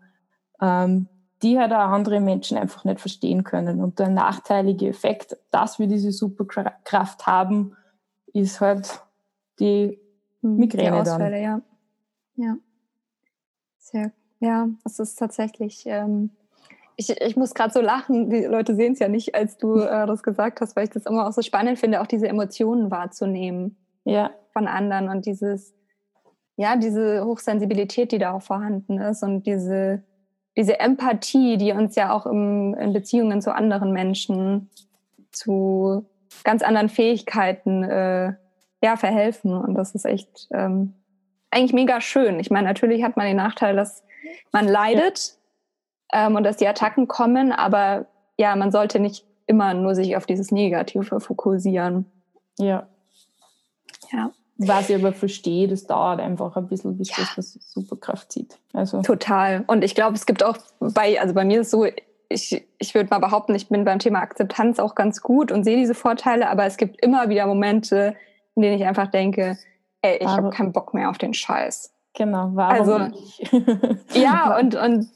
ähm, 0.60 1.08
die 1.44 1.60
halt 1.60 1.72
auch 1.72 1.78
andere 1.78 2.20
Menschen 2.20 2.58
einfach 2.58 2.86
nicht 2.86 3.00
verstehen 3.00 3.44
können. 3.44 3.84
Und 3.84 4.00
der 4.00 4.10
nachteilige 4.10 4.88
Effekt, 4.88 5.38
dass 5.52 5.78
wir 5.78 5.86
diese 5.86 6.12
Superkraft 6.12 7.28
haben, 7.28 7.78
ist 8.34 8.62
halt 8.62 9.00
die 9.60 10.00
mhm, 10.42 10.56
Migräne 10.56 11.04
die 11.04 11.10
Ausfälle, 11.10 11.40
dann. 11.40 11.64
Ja. 12.36 12.48
ja. 12.48 12.58
Sehr, 13.78 14.12
ja, 14.40 14.70
es 14.84 14.98
ist 14.98 15.20
tatsächlich. 15.20 15.84
Ähm, 15.86 16.32
ich, 16.96 17.12
ich 17.12 17.36
muss 17.36 17.54
gerade 17.54 17.74
so 17.74 17.82
lachen, 17.82 18.32
die 18.32 18.46
Leute 18.46 18.74
sehen 18.74 18.94
es 18.94 19.00
ja 19.00 19.08
nicht, 19.08 19.36
als 19.36 19.58
du 19.58 19.76
äh, 19.76 20.08
das 20.08 20.24
gesagt 20.24 20.62
hast, 20.62 20.76
weil 20.76 20.86
ich 20.86 20.90
das 20.90 21.06
immer 21.06 21.28
auch 21.28 21.32
so 21.32 21.44
spannend 21.44 21.78
finde, 21.78 22.02
auch 22.02 22.08
diese 22.08 22.28
Emotionen 22.28 22.90
wahrzunehmen 22.90 23.78
ja. 24.04 24.32
von 24.52 24.68
anderen 24.68 25.08
und 25.08 25.28
dieses, 25.28 25.76
ja, 26.62 26.76
diese 26.76 27.26
Hochsensibilität, 27.26 28.12
die 28.12 28.20
da 28.20 28.34
auch 28.34 28.44
vorhanden 28.44 29.00
ist 29.00 29.24
und 29.24 29.48
diese, 29.48 30.04
diese 30.56 30.80
Empathie, 30.80 31.58
die 31.58 31.72
uns 31.72 31.96
ja 31.96 32.14
auch 32.14 32.28
im, 32.28 32.76
in 32.76 32.94
Beziehungen 32.94 33.42
zu 33.42 33.54
anderen 33.56 33.92
Menschen, 33.92 34.70
zu 35.32 36.06
ganz 36.44 36.62
anderen 36.62 36.90
Fähigkeiten 36.90 37.84
äh, 37.84 38.34
ja, 38.84 38.96
verhelfen. 38.96 39.56
Und 39.56 39.74
das 39.74 39.96
ist 39.96 40.06
echt 40.06 40.48
ähm, 40.52 40.94
eigentlich 41.50 41.74
mega 41.74 42.00
schön. 42.00 42.40
Ich 42.40 42.52
meine, 42.52 42.68
natürlich 42.68 43.04
hat 43.04 43.18
man 43.18 43.26
den 43.26 43.38
Nachteil, 43.38 43.76
dass 43.76 44.04
man 44.52 44.68
leidet, 44.68 45.38
ähm, 46.14 46.36
und 46.36 46.44
dass 46.44 46.58
die 46.58 46.68
Attacken 46.68 47.08
kommen, 47.08 47.52
aber 47.52 48.06
ja, 48.38 48.56
man 48.56 48.72
sollte 48.72 49.00
nicht 49.00 49.26
immer 49.48 49.74
nur 49.74 49.96
sich 49.96 50.16
auf 50.16 50.28
dieses 50.28 50.52
Negative 50.52 51.20
fokussieren. 51.20 52.06
Ja. 52.60 52.88
Ja. 54.12 54.32
Was 54.68 54.90
ich 54.90 54.96
aber 54.96 55.14
verstehe, 55.14 55.68
das 55.68 55.86
dauert 55.86 56.20
einfach 56.20 56.56
ein 56.56 56.68
bisschen, 56.68 56.98
bis 56.98 57.10
ja. 57.10 57.24
das 57.36 57.54
Superkraft 57.54 58.32
zieht. 58.32 58.58
Also. 58.74 59.02
Total. 59.02 59.64
Und 59.68 59.84
ich 59.84 59.96
glaube, 59.96 60.16
es 60.16 60.26
gibt 60.26 60.44
auch 60.44 60.58
bei, 60.80 61.20
also 61.20 61.34
bei 61.34 61.46
mir 61.46 61.62
ist 61.62 61.68
es 61.68 61.72
so, 61.72 61.86
ich, 62.30 62.66
ich 62.78 62.96
würde 62.96 63.10
mal 63.10 63.20
behaupten, 63.20 63.56
ich 63.56 63.70
bin 63.70 63.84
beim 63.84 64.00
Thema 64.00 64.20
Akzeptanz 64.20 64.80
auch 64.80 64.96
ganz 64.96 65.22
gut 65.22 65.52
und 65.52 65.64
sehe 65.64 65.78
diese 65.78 65.96
Vorteile, 65.96 66.50
aber 66.50 66.66
es 66.66 66.78
gibt 66.78 67.04
immer 67.04 67.30
wieder 67.30 67.46
Momente, 67.46 68.16
in 68.56 68.62
denen 68.62 68.80
ich 68.80 68.86
einfach 68.86 69.08
denke, 69.08 69.58
ey, 70.02 70.18
ich 70.18 70.28
habe 70.28 70.50
keinen 70.50 70.72
Bock 70.72 70.94
mehr 70.94 71.10
auf 71.10 71.18
den 71.18 71.34
Scheiß. 71.34 71.94
Genau, 72.14 72.52
warum 72.54 72.76
also, 72.76 72.98
nicht? 73.00 73.54
ja, 74.14 74.58
und, 74.60 74.76
und 74.76 75.08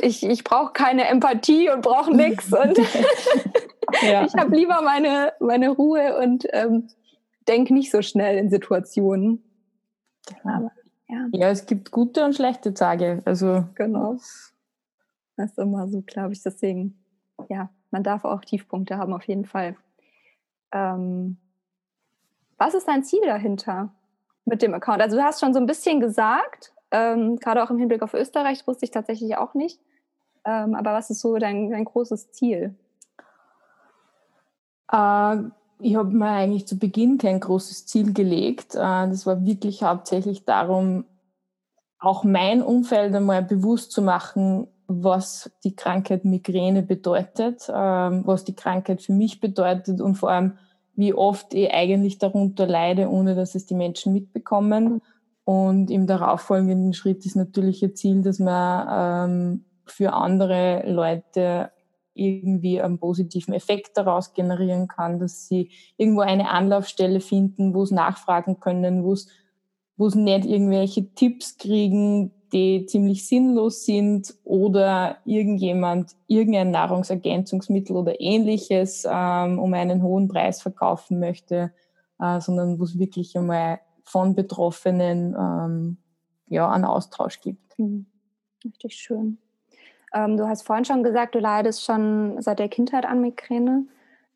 ich, 0.00 0.22
ich 0.22 0.44
brauche 0.44 0.72
keine 0.72 1.06
Empathie 1.06 1.70
und 1.70 1.82
brauche 1.82 2.14
nichts 2.14 2.52
und 2.52 2.78
ja. 4.02 4.24
ich 4.26 4.34
habe 4.34 4.54
lieber 4.54 4.80
meine, 4.82 5.32
meine 5.40 5.70
Ruhe 5.70 6.18
und 6.18 6.46
ähm, 6.52 6.88
denke 7.48 7.74
nicht 7.74 7.90
so 7.90 8.02
schnell 8.02 8.38
in 8.38 8.50
Situationen. 8.50 9.42
Aber, 10.44 10.70
ja. 11.08 11.26
ja, 11.32 11.50
es 11.50 11.66
gibt 11.66 11.90
gute 11.90 12.24
und 12.24 12.34
schlechte 12.34 12.74
Tage. 12.74 13.22
Also 13.24 13.64
genau. 13.74 14.18
Das 15.36 15.50
ist 15.50 15.58
immer 15.58 15.88
so, 15.88 16.02
glaube 16.02 16.32
ich. 16.32 16.42
Deswegen, 16.42 16.98
ja, 17.48 17.70
man 17.90 18.02
darf 18.02 18.24
auch 18.24 18.42
Tiefpunkte 18.42 18.98
haben, 18.98 19.12
auf 19.12 19.24
jeden 19.24 19.44
Fall. 19.44 19.76
Ähm, 20.72 21.36
was 22.58 22.74
ist 22.74 22.88
dein 22.88 23.04
Ziel 23.04 23.22
dahinter 23.24 23.92
mit 24.44 24.62
dem 24.62 24.74
Account? 24.74 25.00
Also 25.00 25.16
du 25.16 25.22
hast 25.22 25.40
schon 25.40 25.52
so 25.52 25.60
ein 25.60 25.66
bisschen 25.66 26.00
gesagt, 26.00 26.72
ähm, 26.90 27.36
gerade 27.36 27.62
auch 27.62 27.70
im 27.70 27.78
Hinblick 27.78 28.02
auf 28.02 28.14
Österreich, 28.14 28.66
wusste 28.66 28.84
ich 28.84 28.90
tatsächlich 28.90 29.36
auch 29.36 29.54
nicht. 29.54 29.80
Ähm, 30.44 30.74
aber 30.74 30.92
was 30.92 31.10
ist 31.10 31.20
so 31.20 31.36
dein, 31.38 31.70
dein 31.70 31.84
großes 31.84 32.32
Ziel? 32.32 32.74
Äh, 34.90 35.36
ich 35.82 35.96
habe 35.96 36.10
mir 36.10 36.28
eigentlich 36.28 36.66
zu 36.66 36.78
Beginn 36.78 37.18
kein 37.18 37.40
großes 37.40 37.86
Ziel 37.86 38.12
gelegt. 38.12 38.74
Äh, 38.74 38.78
das 38.78 39.26
war 39.26 39.44
wirklich 39.44 39.82
hauptsächlich 39.82 40.44
darum, 40.44 41.04
auch 41.98 42.24
mein 42.24 42.62
Umfeld 42.62 43.14
einmal 43.14 43.42
bewusst 43.42 43.92
zu 43.92 44.02
machen, 44.02 44.66
was 44.88 45.50
die 45.64 45.76
Krankheit 45.76 46.24
Migräne 46.24 46.82
bedeutet, 46.82 47.70
ähm, 47.72 48.22
was 48.26 48.44
die 48.44 48.54
Krankheit 48.54 49.02
für 49.02 49.12
mich 49.12 49.40
bedeutet 49.40 50.00
und 50.00 50.16
vor 50.16 50.30
allem, 50.30 50.58
wie 50.94 51.14
oft 51.14 51.54
ich 51.54 51.72
eigentlich 51.72 52.18
darunter 52.18 52.66
leide, 52.66 53.08
ohne 53.08 53.34
dass 53.34 53.54
es 53.54 53.66
die 53.66 53.74
Menschen 53.74 54.12
mitbekommen. 54.12 55.00
Und 55.44 55.90
im 55.90 56.06
darauffolgenden 56.06 56.92
Schritt 56.92 57.24
ist 57.24 57.36
natürlich 57.36 57.82
ein 57.82 57.96
Ziel, 57.96 58.22
dass 58.22 58.38
man 58.38 59.30
ähm, 59.30 59.64
für 59.86 60.12
andere 60.12 60.82
Leute 60.86 61.70
irgendwie 62.14 62.80
einen 62.80 62.98
positiven 62.98 63.54
Effekt 63.54 63.96
daraus 63.96 64.34
generieren 64.34 64.88
kann, 64.88 65.18
dass 65.18 65.48
sie 65.48 65.70
irgendwo 65.96 66.20
eine 66.20 66.50
Anlaufstelle 66.50 67.20
finden, 67.20 67.74
wo 67.74 67.84
sie 67.84 67.94
nachfragen 67.94 68.60
können, 68.60 69.04
wo 69.04 69.14
sie 69.14 70.18
nicht 70.20 70.44
irgendwelche 70.44 71.14
Tipps 71.14 71.56
kriegen, 71.56 72.32
die 72.52 72.84
ziemlich 72.86 73.26
sinnlos 73.26 73.84
sind 73.84 74.34
oder 74.44 75.18
irgendjemand 75.24 76.12
irgendein 76.26 76.70
Nahrungsergänzungsmittel 76.70 77.96
oder 77.96 78.20
ähnliches 78.20 79.06
ähm, 79.10 79.58
um 79.58 79.72
einen 79.72 80.02
hohen 80.02 80.28
Preis 80.28 80.60
verkaufen 80.60 81.18
möchte, 81.18 81.72
äh, 82.20 82.40
sondern 82.40 82.78
wo 82.78 82.84
es 82.84 82.98
wirklich 82.98 83.36
einmal 83.36 83.80
von 84.04 84.34
Betroffenen 84.34 85.34
ähm, 85.38 85.96
ja, 86.48 86.70
einen 86.70 86.84
Austausch 86.84 87.40
gibt. 87.40 87.78
Mhm. 87.78 88.06
Richtig 88.64 88.94
schön. 88.94 89.38
Ähm, 90.14 90.36
du 90.36 90.48
hast 90.48 90.62
vorhin 90.62 90.84
schon 90.84 91.02
gesagt, 91.02 91.34
du 91.34 91.38
leidest 91.38 91.84
schon 91.84 92.40
seit 92.40 92.58
der 92.58 92.68
Kindheit 92.68 93.06
an 93.06 93.20
Migräne. 93.20 93.84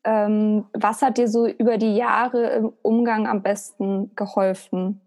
Ähm, 0.03 0.65
was 0.73 1.01
hat 1.01 1.17
dir 1.17 1.27
so 1.27 1.47
über 1.47 1.77
die 1.77 1.95
Jahre 1.95 2.47
im 2.51 2.73
Umgang 2.81 3.27
am 3.27 3.41
besten 3.41 4.15
geholfen? 4.15 5.01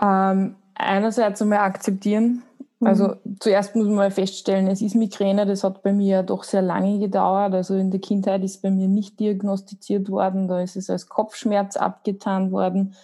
Ähm, 0.00 0.56
einerseits 0.74 1.40
einmal 1.40 1.60
akzeptieren. 1.60 2.42
Mhm. 2.80 2.86
Also 2.86 3.16
zuerst 3.38 3.76
muss 3.76 3.86
man 3.86 3.94
mal 3.94 4.10
feststellen, 4.10 4.66
es 4.66 4.82
ist 4.82 4.96
Migräne, 4.96 5.46
das 5.46 5.64
hat 5.64 5.82
bei 5.82 5.92
mir 5.92 6.16
ja 6.16 6.22
doch 6.22 6.44
sehr 6.44 6.62
lange 6.62 6.98
gedauert. 6.98 7.54
Also 7.54 7.74
in 7.76 7.90
der 7.90 8.00
Kindheit 8.00 8.42
ist 8.42 8.60
bei 8.60 8.70
mir 8.70 8.88
nicht 8.88 9.20
diagnostiziert 9.20 10.10
worden, 10.10 10.48
da 10.48 10.60
ist 10.60 10.76
es 10.76 10.90
als 10.90 11.08
Kopfschmerz 11.08 11.76
abgetan 11.76 12.50
worden. 12.50 12.94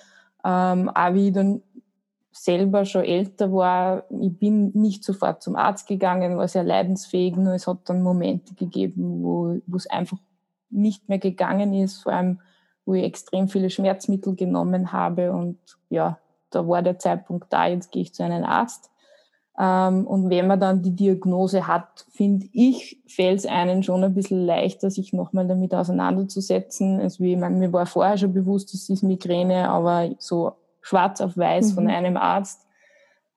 Ähm, 0.45 0.89
auch 0.89 1.15
wie 1.15 1.29
ich 1.29 1.35
dann 1.35 1.63
selber 2.43 2.85
schon 2.85 3.05
älter 3.05 3.53
war, 3.53 4.05
ich 4.21 4.39
bin 4.39 4.71
nicht 4.75 5.05
sofort 5.05 5.43
zum 5.43 5.57
Arzt 5.57 5.87
gegangen, 5.87 6.37
war 6.37 6.49
sehr 6.49 6.65
leidensfähig, 6.65 7.37
nur 7.37 7.55
es 7.55 7.67
hat 7.67 7.89
dann 7.89 8.03
Momente 8.03 8.55
gegeben, 8.55 9.23
wo, 9.23 9.61
wo 9.67 9.77
es 9.77 9.89
einfach 9.89 10.19
nicht 10.71 11.09
mehr 11.09 11.19
gegangen 11.19 11.75
ist, 11.75 12.03
vor 12.03 12.13
allem 12.13 12.41
wo 12.85 12.95
ich 12.95 13.05
extrem 13.05 13.49
viele 13.49 13.69
Schmerzmittel 13.69 14.35
genommen 14.35 14.93
habe 14.93 15.33
und 15.33 15.59
ja, 15.91 16.19
da 16.51 16.67
war 16.67 16.83
der 16.83 16.99
Zeitpunkt 16.99 17.53
da, 17.53 17.67
jetzt 17.67 17.93
gehe 17.93 18.03
ich 18.03 18.15
zu 18.15 18.25
einem 18.25 18.45
Arzt. 18.45 18.91
Ähm, 19.59 20.07
und 20.07 20.31
wenn 20.31 20.47
man 20.47 20.61
dann 20.61 20.83
die 20.83 20.95
Diagnose 20.95 21.67
hat, 21.67 22.07
finde 22.11 22.47
ich, 22.53 23.03
fällt 23.07 23.41
es 23.41 23.47
einen 23.47 23.83
schon 23.83 24.05
ein 24.05 24.15
bisschen 24.15 24.47
leichter, 24.47 24.91
sich 24.91 25.13
nochmal 25.13 25.47
damit 25.47 25.75
auseinanderzusetzen. 25.75 27.01
Also 27.01 27.25
wie, 27.25 27.33
ich 27.33 27.39
meine, 27.39 27.57
mir 27.57 27.73
war 27.73 27.85
vorher 27.87 28.17
schon 28.17 28.33
bewusst, 28.33 28.73
das 28.73 28.89
ist 28.89 29.03
Migräne, 29.03 29.69
aber 29.69 30.11
so 30.19 30.53
schwarz 30.89 31.21
auf 31.21 31.37
weiß 31.37 31.71
mhm. 31.71 31.75
von 31.75 31.89
einem 31.89 32.17
Arzt. 32.17 32.67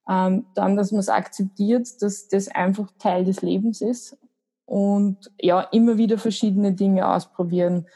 Ähm, 0.09 0.45
dann, 0.55 0.75
dass 0.75 0.91
man 0.91 0.99
es 0.99 1.09
akzeptiert, 1.09 1.87
dass 2.01 2.27
das 2.27 2.47
einfach 2.47 2.89
Teil 2.97 3.23
des 3.23 3.41
Lebens 3.41 3.81
ist 3.81 4.17
und 4.65 5.31
ja, 5.39 5.61
immer 5.61 5.97
wieder 5.97 6.17
verschiedene 6.17 6.73
Dinge 6.73 7.07
ausprobieren 7.07 7.87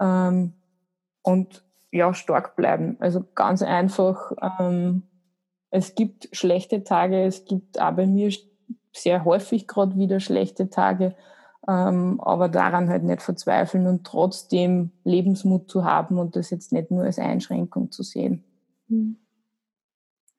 ähm, 0.00 0.52
und 1.22 1.64
ja, 1.92 2.12
stark 2.12 2.56
bleiben. 2.56 2.96
Also 3.00 3.24
ganz 3.34 3.62
einfach, 3.62 4.32
ähm, 4.60 5.04
es 5.70 5.94
gibt 5.94 6.28
schlechte 6.32 6.84
Tage, 6.84 7.24
es 7.24 7.44
gibt 7.44 7.80
auch 7.80 7.92
bei 7.92 8.06
mir 8.06 8.30
sehr 8.92 9.24
häufig 9.24 9.66
gerade 9.66 9.96
wieder 9.96 10.20
schlechte 10.20 10.68
Tage, 10.68 11.14
ähm, 11.68 12.20
aber 12.20 12.48
daran 12.48 12.88
halt 12.88 13.04
nicht 13.04 13.22
verzweifeln 13.22 13.86
und 13.86 14.04
trotzdem 14.04 14.90
Lebensmut 15.04 15.70
zu 15.70 15.84
haben 15.84 16.18
und 16.18 16.36
das 16.36 16.50
jetzt 16.50 16.72
nicht 16.72 16.90
nur 16.90 17.04
als 17.04 17.18
Einschränkung 17.18 17.90
zu 17.90 18.02
sehen. 18.02 18.44
Hm. 18.88 19.16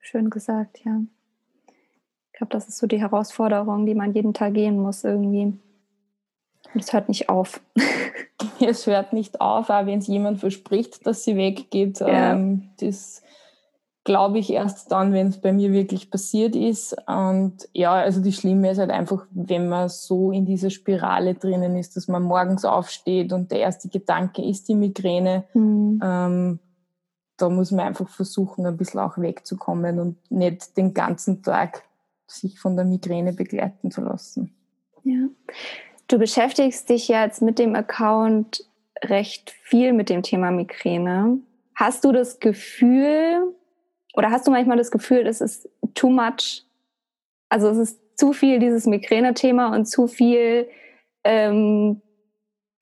Schön 0.00 0.30
gesagt, 0.30 0.80
ja. 0.84 1.00
Ich 1.66 2.38
glaube, 2.38 2.52
das 2.52 2.68
ist 2.68 2.78
so 2.78 2.86
die 2.86 3.00
Herausforderung, 3.00 3.84
die 3.84 3.94
man 3.94 4.14
jeden 4.14 4.32
Tag 4.32 4.54
gehen 4.54 4.78
muss 4.78 5.04
irgendwie. 5.04 5.58
Und 6.74 6.82
es 6.82 6.92
hört 6.92 7.08
nicht 7.08 7.28
auf. 7.28 7.60
es 8.60 8.86
hört 8.86 9.12
nicht 9.12 9.40
auf, 9.40 9.70
auch 9.70 9.86
wenn 9.86 9.98
es 9.98 10.06
jemand 10.06 10.38
verspricht, 10.38 11.06
dass 11.06 11.24
sie 11.24 11.36
weggeht. 11.36 12.00
Ja. 12.00 12.32
Ähm, 12.32 12.70
das 12.80 13.22
glaube 14.04 14.38
ich 14.38 14.50
erst 14.50 14.90
dann, 14.90 15.12
wenn 15.12 15.28
es 15.28 15.38
bei 15.38 15.52
mir 15.52 15.72
wirklich 15.72 16.10
passiert 16.10 16.56
ist. 16.56 16.96
Und 17.06 17.68
ja, 17.74 17.92
also 17.92 18.22
die 18.22 18.32
Schlimme 18.32 18.70
ist 18.70 18.78
halt 18.78 18.90
einfach, 18.90 19.26
wenn 19.30 19.68
man 19.68 19.90
so 19.90 20.32
in 20.32 20.46
dieser 20.46 20.70
Spirale 20.70 21.34
drinnen 21.34 21.76
ist, 21.76 21.96
dass 21.96 22.08
man 22.08 22.22
morgens 22.22 22.64
aufsteht 22.64 23.34
und 23.34 23.50
der 23.50 23.60
erste 23.60 23.88
Gedanke 23.88 24.42
ist 24.42 24.68
die 24.68 24.74
Migräne. 24.74 25.44
Mhm. 25.52 26.00
Ähm, 26.02 26.58
da 27.38 27.48
muss 27.48 27.70
man 27.70 27.86
einfach 27.86 28.08
versuchen, 28.08 28.66
ein 28.66 28.76
bisschen 28.76 29.00
auch 29.00 29.16
wegzukommen 29.16 29.98
und 29.98 30.30
nicht 30.30 30.76
den 30.76 30.92
ganzen 30.92 31.42
Tag 31.42 31.84
sich 32.26 32.60
von 32.60 32.76
der 32.76 32.84
Migräne 32.84 33.32
begleiten 33.32 33.90
zu 33.90 34.02
lassen. 34.02 34.54
Ja. 35.04 35.28
Du 36.08 36.18
beschäftigst 36.18 36.88
dich 36.88 37.08
jetzt 37.08 37.40
mit 37.40 37.58
dem 37.58 37.74
Account 37.74 38.64
recht 39.02 39.50
viel 39.62 39.92
mit 39.92 40.10
dem 40.10 40.22
Thema 40.22 40.50
Migräne. 40.50 41.38
Hast 41.74 42.04
du 42.04 42.12
das 42.12 42.40
Gefühl 42.40 43.54
oder 44.14 44.30
hast 44.30 44.46
du 44.46 44.50
manchmal 44.50 44.76
das 44.76 44.90
Gefühl, 44.90 45.26
es 45.26 45.40
ist 45.40 45.68
too 45.94 46.10
much? 46.10 46.64
Also 47.48 47.68
es 47.68 47.78
ist 47.78 48.00
zu 48.18 48.32
viel 48.32 48.58
dieses 48.58 48.86
Migräne-Thema 48.86 49.74
und 49.74 49.86
zu 49.86 50.08
viel, 50.08 50.68
ähm, 51.24 52.02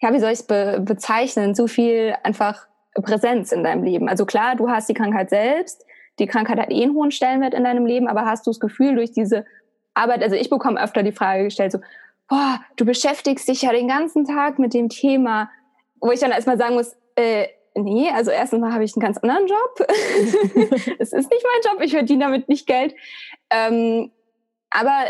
ja, 0.00 0.12
wie 0.12 0.18
soll 0.18 0.30
ich 0.30 0.40
es 0.40 0.46
be 0.46 0.80
bezeichnen? 0.80 1.54
Zu 1.54 1.68
viel 1.68 2.14
einfach 2.22 2.66
Präsenz 3.02 3.52
in 3.52 3.62
deinem 3.62 3.84
Leben. 3.84 4.08
Also 4.08 4.26
klar, 4.26 4.56
du 4.56 4.68
hast 4.68 4.88
die 4.88 4.94
Krankheit 4.94 5.30
selbst, 5.30 5.84
die 6.18 6.26
Krankheit 6.26 6.58
hat 6.58 6.70
eh 6.70 6.82
einen 6.82 6.94
hohen 6.94 7.10
Stellenwert 7.10 7.54
in 7.54 7.64
deinem 7.64 7.86
Leben, 7.86 8.08
aber 8.08 8.24
hast 8.24 8.46
du 8.46 8.50
das 8.50 8.60
Gefühl 8.60 8.94
durch 8.94 9.12
diese 9.12 9.44
Arbeit, 9.94 10.22
also 10.22 10.36
ich 10.36 10.50
bekomme 10.50 10.82
öfter 10.82 11.02
die 11.02 11.12
Frage 11.12 11.44
gestellt, 11.44 11.72
so, 11.72 11.78
boah, 12.28 12.60
du 12.76 12.84
beschäftigst 12.84 13.48
dich 13.48 13.62
ja 13.62 13.72
den 13.72 13.88
ganzen 13.88 14.24
Tag 14.24 14.58
mit 14.58 14.74
dem 14.74 14.88
Thema, 14.88 15.50
wo 16.00 16.10
ich 16.10 16.20
dann 16.20 16.30
erstmal 16.30 16.58
sagen 16.58 16.74
muss, 16.74 16.96
äh, 17.16 17.48
nee, 17.74 18.10
also 18.10 18.30
erstens 18.30 18.60
mal 18.60 18.72
habe 18.72 18.84
ich 18.84 18.96
einen 18.96 19.04
ganz 19.04 19.18
anderen 19.18 19.46
Job. 19.46 19.88
es 20.98 21.12
ist 21.12 21.30
nicht 21.30 21.44
mein 21.44 21.72
Job, 21.72 21.82
ich 21.82 21.92
verdiene 21.92 22.24
damit 22.24 22.48
nicht 22.48 22.66
Geld. 22.66 22.94
Ähm, 23.50 24.10
aber 24.70 25.04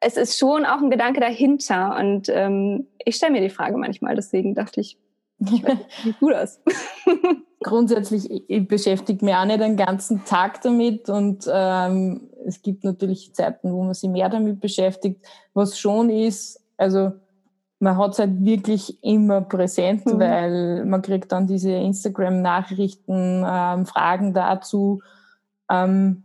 es 0.00 0.16
ist 0.16 0.38
schon 0.38 0.64
auch 0.64 0.80
ein 0.80 0.90
Gedanke 0.90 1.20
dahinter 1.20 1.96
und 1.98 2.28
ähm, 2.30 2.86
ich 3.04 3.16
stelle 3.16 3.32
mir 3.32 3.40
die 3.42 3.50
Frage 3.50 3.76
manchmal, 3.76 4.14
deswegen 4.14 4.54
dachte 4.54 4.80
ich, 4.80 4.98
wie 6.04 6.14
du 6.20 6.30
das? 6.30 6.60
Grundsätzlich, 7.62 8.48
ich 8.48 8.68
beschäftige 8.68 9.24
mich 9.24 9.34
auch 9.34 9.44
nicht 9.44 9.60
den 9.60 9.76
ganzen 9.76 10.24
Tag 10.24 10.62
damit 10.62 11.10
und 11.10 11.44
ähm, 11.52 12.30
es 12.46 12.62
gibt 12.62 12.84
natürlich 12.84 13.34
Zeiten, 13.34 13.72
wo 13.72 13.82
man 13.82 13.94
sich 13.94 14.08
mehr 14.08 14.28
damit 14.28 14.60
beschäftigt. 14.60 15.26
Was 15.52 15.78
schon 15.78 16.08
ist, 16.08 16.62
also 16.78 17.12
man 17.80 17.96
hat 17.96 18.12
es 18.12 18.18
halt 18.18 18.44
wirklich 18.44 19.02
immer 19.02 19.40
präsent, 19.40 20.06
mhm. 20.06 20.18
weil 20.18 20.84
man 20.84 21.02
kriegt 21.02 21.32
dann 21.32 21.46
diese 21.46 21.72
Instagram-Nachrichten, 21.72 23.44
ähm, 23.46 23.86
Fragen 23.86 24.34
dazu. 24.34 25.02
Ähm, 25.70 26.24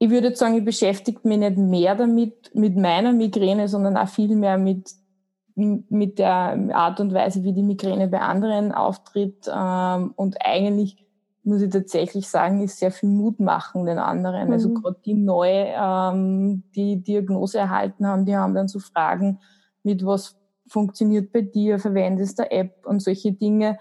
ich 0.00 0.10
würde 0.10 0.34
sagen, 0.34 0.56
ich 0.56 0.64
beschäftige 0.64 1.20
mich 1.24 1.38
nicht 1.38 1.56
mehr 1.56 1.94
damit, 1.94 2.54
mit 2.54 2.76
meiner 2.76 3.12
Migräne, 3.12 3.68
sondern 3.68 3.96
auch 3.96 4.08
viel 4.08 4.34
mehr 4.36 4.58
mit, 4.58 4.90
mit 5.58 6.18
der 6.18 6.56
Art 6.74 7.00
und 7.00 7.12
Weise, 7.12 7.44
wie 7.44 7.52
die 7.52 7.62
Migräne 7.62 8.08
bei 8.08 8.20
anderen 8.20 8.72
auftritt. 8.72 9.50
Ähm, 9.52 10.12
und 10.16 10.36
eigentlich 10.44 11.04
muss 11.44 11.62
ich 11.62 11.70
tatsächlich 11.70 12.28
sagen, 12.28 12.62
ist 12.62 12.78
sehr 12.78 12.90
viel 12.90 13.08
Mut 13.08 13.40
machen 13.40 13.86
den 13.86 13.98
anderen. 13.98 14.52
Also 14.52 14.68
mhm. 14.68 14.74
Also 14.76 14.82
gerade 14.82 15.00
die 15.04 15.14
neu 15.14 15.48
ähm, 15.48 16.62
die 16.74 17.02
Diagnose 17.02 17.58
erhalten 17.58 18.06
haben, 18.06 18.26
die 18.26 18.36
haben 18.36 18.54
dann 18.54 18.68
so 18.68 18.78
Fragen 18.78 19.40
mit 19.82 20.04
was 20.04 20.36
funktioniert 20.66 21.32
bei 21.32 21.40
dir, 21.40 21.78
verwendest 21.78 22.38
du 22.38 22.50
App 22.50 22.86
und 22.86 23.00
solche 23.00 23.32
Dinge. 23.32 23.78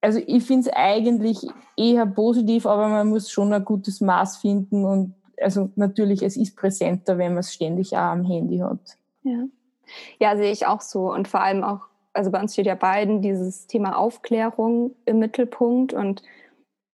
Also 0.00 0.20
ich 0.24 0.44
finde 0.44 0.68
es 0.68 0.76
eigentlich 0.76 1.46
eher 1.76 2.06
positiv, 2.06 2.66
aber 2.66 2.88
man 2.88 3.08
muss 3.08 3.30
schon 3.30 3.52
ein 3.52 3.64
gutes 3.64 4.00
Maß 4.00 4.36
finden 4.36 4.84
und 4.84 5.14
also 5.40 5.70
natürlich, 5.74 6.22
es 6.22 6.36
ist 6.36 6.56
präsenter, 6.56 7.18
wenn 7.18 7.32
man 7.32 7.40
es 7.40 7.52
ständig 7.52 7.96
auch 7.96 8.12
am 8.12 8.24
Handy 8.24 8.58
hat. 8.58 8.96
Ja. 9.22 9.44
Ja, 10.18 10.36
sehe 10.36 10.52
ich 10.52 10.66
auch 10.66 10.80
so. 10.80 11.12
Und 11.12 11.28
vor 11.28 11.40
allem 11.40 11.64
auch, 11.64 11.88
also 12.12 12.30
bei 12.30 12.40
uns 12.40 12.52
steht 12.52 12.66
ja 12.66 12.74
beiden 12.74 13.22
dieses 13.22 13.66
Thema 13.66 13.96
Aufklärung 13.96 14.94
im 15.04 15.18
Mittelpunkt 15.18 15.92
und 15.92 16.22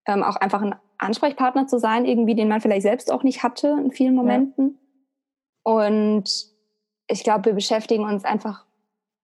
ähm, 0.06 0.22
auch 0.22 0.36
einfach 0.36 0.62
ein 0.62 0.74
Ansprechpartner 0.98 1.66
zu 1.66 1.78
sein, 1.78 2.04
irgendwie, 2.04 2.34
den 2.34 2.48
man 2.48 2.60
vielleicht 2.60 2.82
selbst 2.82 3.10
auch 3.10 3.22
nicht 3.22 3.42
hatte 3.42 3.78
in 3.82 3.90
vielen 3.90 4.14
Momenten. 4.14 4.78
Ja. 5.66 5.72
Und 5.74 6.50
ich 7.08 7.24
glaube, 7.24 7.46
wir 7.46 7.54
beschäftigen 7.54 8.04
uns 8.04 8.24
einfach 8.24 8.64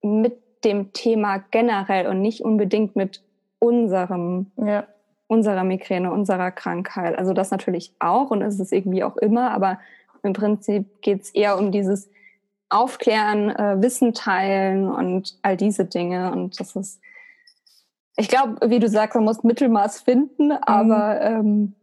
mit 0.03 0.43
dem 0.65 0.93
Thema 0.93 1.39
generell 1.51 2.09
und 2.09 2.21
nicht 2.21 2.43
unbedingt 2.43 2.97
mit 2.97 3.23
unserem, 3.59 4.51
ja. 4.57 4.87
unserer 5.27 5.65
Migräne, 5.65 6.13
unserer 6.13 6.51
Krankheit. 6.51 7.19
Also 7.19 7.33
das 7.33 7.51
natürlich 7.51 7.95
auch 7.99 8.31
und 8.31 8.43
ist 8.43 8.59
es 8.59 8.73
irgendwie 8.73 9.05
auch 9.05 9.17
immer, 9.17 9.51
aber 9.53 9.79
im 10.23 10.33
Prinzip 10.33 11.03
geht 11.03 11.23
es 11.23 11.31
eher 11.31 11.59
um 11.59 11.71
dieses 11.73 12.11
Aufklären, 12.69 13.51
äh, 13.51 13.81
Wissen 13.81 14.13
teilen 14.13 14.89
und 14.89 15.39
all 15.43 15.57
diese 15.57 15.85
Dinge. 15.85 16.33
Und 16.33 16.59
das 16.59 16.75
ist, 16.77 17.01
ich 18.17 18.29
glaube, 18.29 18.71
wie 18.71 18.79
du 18.79 18.89
sagst, 18.89 19.15
man 19.15 19.25
muss 19.25 19.45
Mittelmaß 19.45 20.01
finden, 20.01 20.49
mhm. 20.49 20.59
aber 20.63 21.21
ähm, 21.21 21.75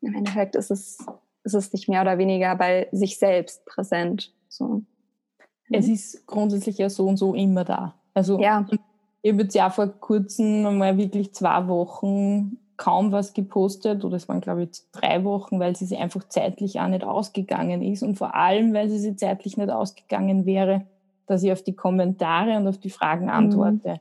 im 0.00 0.14
Endeffekt 0.14 0.56
ist 0.56 0.70
es, 0.70 0.98
ist 1.44 1.54
es 1.54 1.72
nicht 1.72 1.88
mehr 1.88 2.02
oder 2.02 2.18
weniger 2.18 2.54
bei 2.56 2.88
sich 2.92 3.18
selbst 3.18 3.64
präsent. 3.66 4.32
So. 4.48 4.82
Es 5.70 5.86
mhm. 5.86 5.94
ist 5.94 6.26
grundsätzlich 6.26 6.78
ja 6.78 6.90
so 6.90 7.06
und 7.06 7.16
so 7.16 7.34
immer 7.34 7.64
da. 7.64 7.94
Also 8.14 8.40
ja. 8.40 8.66
ich 9.22 9.32
habe 9.32 9.42
jetzt 9.42 9.54
ja 9.54 9.70
vor 9.70 9.88
kurzem 9.88 10.78
mal 10.78 10.96
wirklich 10.98 11.32
zwei 11.34 11.66
Wochen 11.68 12.58
kaum 12.82 13.12
was 13.12 13.32
gepostet 13.32 14.04
oder 14.04 14.16
es 14.16 14.28
waren 14.28 14.40
glaube 14.40 14.64
ich 14.64 14.70
drei 14.90 15.22
Wochen, 15.22 15.60
weil 15.60 15.76
sie 15.76 15.86
sich 15.86 15.98
einfach 15.98 16.26
zeitlich 16.28 16.80
auch 16.80 16.88
nicht 16.88 17.04
ausgegangen 17.04 17.80
ist 17.80 18.02
und 18.02 18.16
vor 18.16 18.34
allem, 18.34 18.74
weil 18.74 18.90
sie 18.90 18.98
sich 18.98 19.16
zeitlich 19.18 19.56
nicht 19.56 19.70
ausgegangen 19.70 20.46
wäre, 20.46 20.82
dass 21.26 21.44
ich 21.44 21.52
auf 21.52 21.62
die 21.62 21.76
Kommentare 21.76 22.56
und 22.56 22.66
auf 22.66 22.78
die 22.78 22.90
Fragen 22.90 23.26
mhm. 23.26 23.30
antworte. 23.30 23.88
Mhm. 23.88 24.00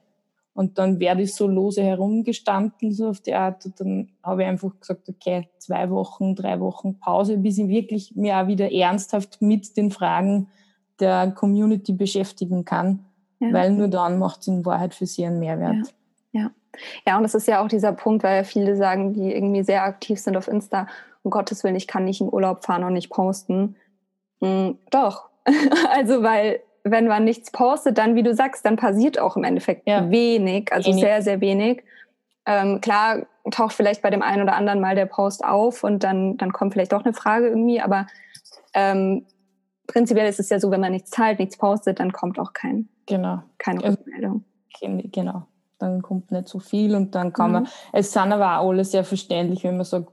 Und 0.56 0.80
dann 0.80 1.00
werde 1.00 1.22
ich 1.22 1.36
so 1.36 1.48
lose 1.48 1.84
herumgestanden, 1.84 2.92
so 2.92 3.10
auf 3.10 3.20
die 3.20 3.36
Art. 3.36 3.64
Und 3.68 3.80
dann 3.80 4.10
habe 4.24 4.42
ich 4.42 4.48
einfach 4.48 4.72
gesagt, 4.80 5.08
okay, 5.08 5.48
zwei 5.60 5.92
Wochen, 5.92 6.36
drei 6.36 6.60
Wochen 6.60 6.98
Pause, 7.00 7.38
bis 7.38 7.60
ich 7.60 7.68
wirklich 7.68 8.16
mir 8.16 8.38
auch 8.38 8.48
wieder 8.48 8.72
ernsthaft 8.72 9.44
mit 9.44 9.78
den 9.78 9.92
Fragen 9.92 10.48
der 11.00 11.32
Community 11.32 11.94
beschäftigen 11.94 12.66
kann, 12.66 13.06
ja. 13.40 13.54
weil 13.54 13.74
nur 13.74 13.90
dann 13.90 14.18
macht 14.18 14.42
es 14.42 14.48
in 14.48 14.66
Wahrheit 14.66 14.96
für 14.96 15.06
sie 15.06 15.24
einen 15.24 15.40
Mehrwert. 15.40 15.75
Ja. 15.75 15.94
Ja. 17.05 17.18
Und 17.18 17.24
das 17.24 17.36
ist 17.36 17.48
ja 17.48 17.64
auch 17.64 17.68
dieser 17.68 17.94
Punkt, 17.94 18.24
weil 18.24 18.44
viele 18.44 18.75
sagen, 18.75 19.14
die 19.14 19.34
irgendwie 19.34 19.64
sehr 19.64 19.84
aktiv 19.84 20.20
sind 20.20 20.38
auf 20.38 20.48
Insta, 20.48 20.88
um 21.24 21.31
Gottes 21.31 21.64
Willen, 21.64 21.75
ich 21.75 21.88
kann 21.88 22.05
nicht 22.05 22.22
in 22.22 22.31
Urlaub 22.31 22.66
fahren 22.66 22.84
und 22.84 22.94
nicht 22.94 23.10
posten. 23.10 23.75
Mhm, 24.40 24.77
doch. 24.90 25.29
also, 25.90 26.24
weil 26.24 26.62
wenn 26.84 27.07
man 27.07 27.24
nichts 27.24 27.51
postet, 27.51 27.98
dann, 27.98 28.16
wie 28.16 28.24
du 28.24 28.34
sagst, 28.34 28.66
dann 28.66 28.75
passiert 28.75 29.20
auch 29.20 29.36
im 29.36 29.44
Endeffekt 29.44 29.88
ja. 29.88 30.10
wenig, 30.10 30.72
also 30.74 30.90
wenig. 30.90 31.01
sehr, 31.01 31.22
sehr 31.22 31.42
wenig. 31.42 31.84
Ähm, 32.46 32.81
klar 32.81 33.27
taucht 33.51 33.74
vielleicht 33.74 34.01
bei 34.01 34.10
dem 34.10 34.22
einen 34.22 34.44
oder 34.44 34.53
anderen 34.53 34.79
mal 34.79 34.96
der 34.96 35.05
Post 35.05 35.44
auf 35.44 35.84
und 35.84 36.03
dann, 36.03 36.38
dann 36.38 36.51
kommt 36.51 36.74
vielleicht 36.74 36.92
doch 36.92 37.03
eine 37.03 37.14
Frage 37.14 37.48
irgendwie, 37.48 37.81
aber 37.81 38.07
ähm, 38.74 39.25
prinzipiell 39.88 40.27
ist 40.27 40.40
es 40.40 40.50
ja 40.50 40.60
so, 40.60 40.72
wenn 40.72 40.81
man 40.81 40.92
nichts 40.92 41.12
teilt, 41.12 41.40
nichts 41.40 41.57
postet, 41.57 42.00
dann 42.00 42.12
kommt 42.12 42.40
auch 42.40 42.53
kein, 42.53 42.90
genau. 43.05 43.44
keine 43.57 43.84
Rückmeldung. 43.84 44.44
Genau, 44.79 45.44
dann 45.81 46.01
kommt 46.01 46.31
nicht 46.31 46.48
so 46.48 46.59
viel 46.59 46.96
und 46.96 47.15
dann 47.15 47.33
kann 47.33 47.48
mhm. 47.48 47.53
man, 47.53 47.67
es 47.94 48.11
sind 48.11 48.31
aber 48.31 48.59
auch 48.59 48.70
alle 48.70 48.85
sehr 48.85 49.03
verständlich, 49.03 49.63
wenn 49.63 49.77
man 49.77 49.85
sagt, 49.85 50.11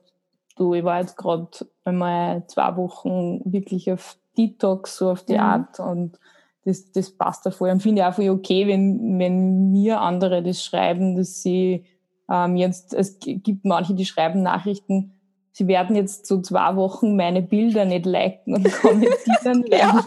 du, 0.56 0.74
ich 0.74 0.84
war 0.84 1.00
jetzt 1.00 1.16
gerade 1.16 1.48
einmal 1.84 2.46
zwei 2.46 2.76
Wochen 2.76 3.40
wirklich 3.44 3.90
auf 3.92 4.16
Detox, 4.36 4.96
so 4.96 5.10
auf 5.10 5.24
die 5.24 5.34
mhm. 5.34 5.40
Art 5.40 5.80
und 5.80 6.18
das, 6.64 6.92
das 6.92 7.10
passt 7.10 7.46
da 7.46 7.50
voll. 7.50 7.70
Und 7.70 7.82
finde 7.82 8.02
ich 8.02 8.06
auch 8.06 8.14
voll 8.14 8.28
okay, 8.28 8.66
wenn, 8.66 9.18
wenn 9.18 9.70
mir 9.70 10.00
andere 10.00 10.42
das 10.42 10.62
schreiben, 10.62 11.16
dass 11.16 11.42
sie 11.42 11.84
ähm, 12.30 12.56
jetzt, 12.56 12.94
es 12.94 13.18
gibt 13.20 13.64
manche, 13.64 13.94
die 13.94 14.04
schreiben 14.04 14.42
Nachrichten, 14.42 15.12
sie 15.52 15.66
werden 15.66 15.96
jetzt 15.96 16.26
so 16.26 16.40
zwei 16.40 16.76
Wochen 16.76 17.16
meine 17.16 17.42
Bilder 17.42 17.84
nicht 17.84 18.06
liken 18.06 18.54
und 18.54 18.72
kommentieren 18.80 19.64
werden. 19.70 19.70
ja. 19.70 20.04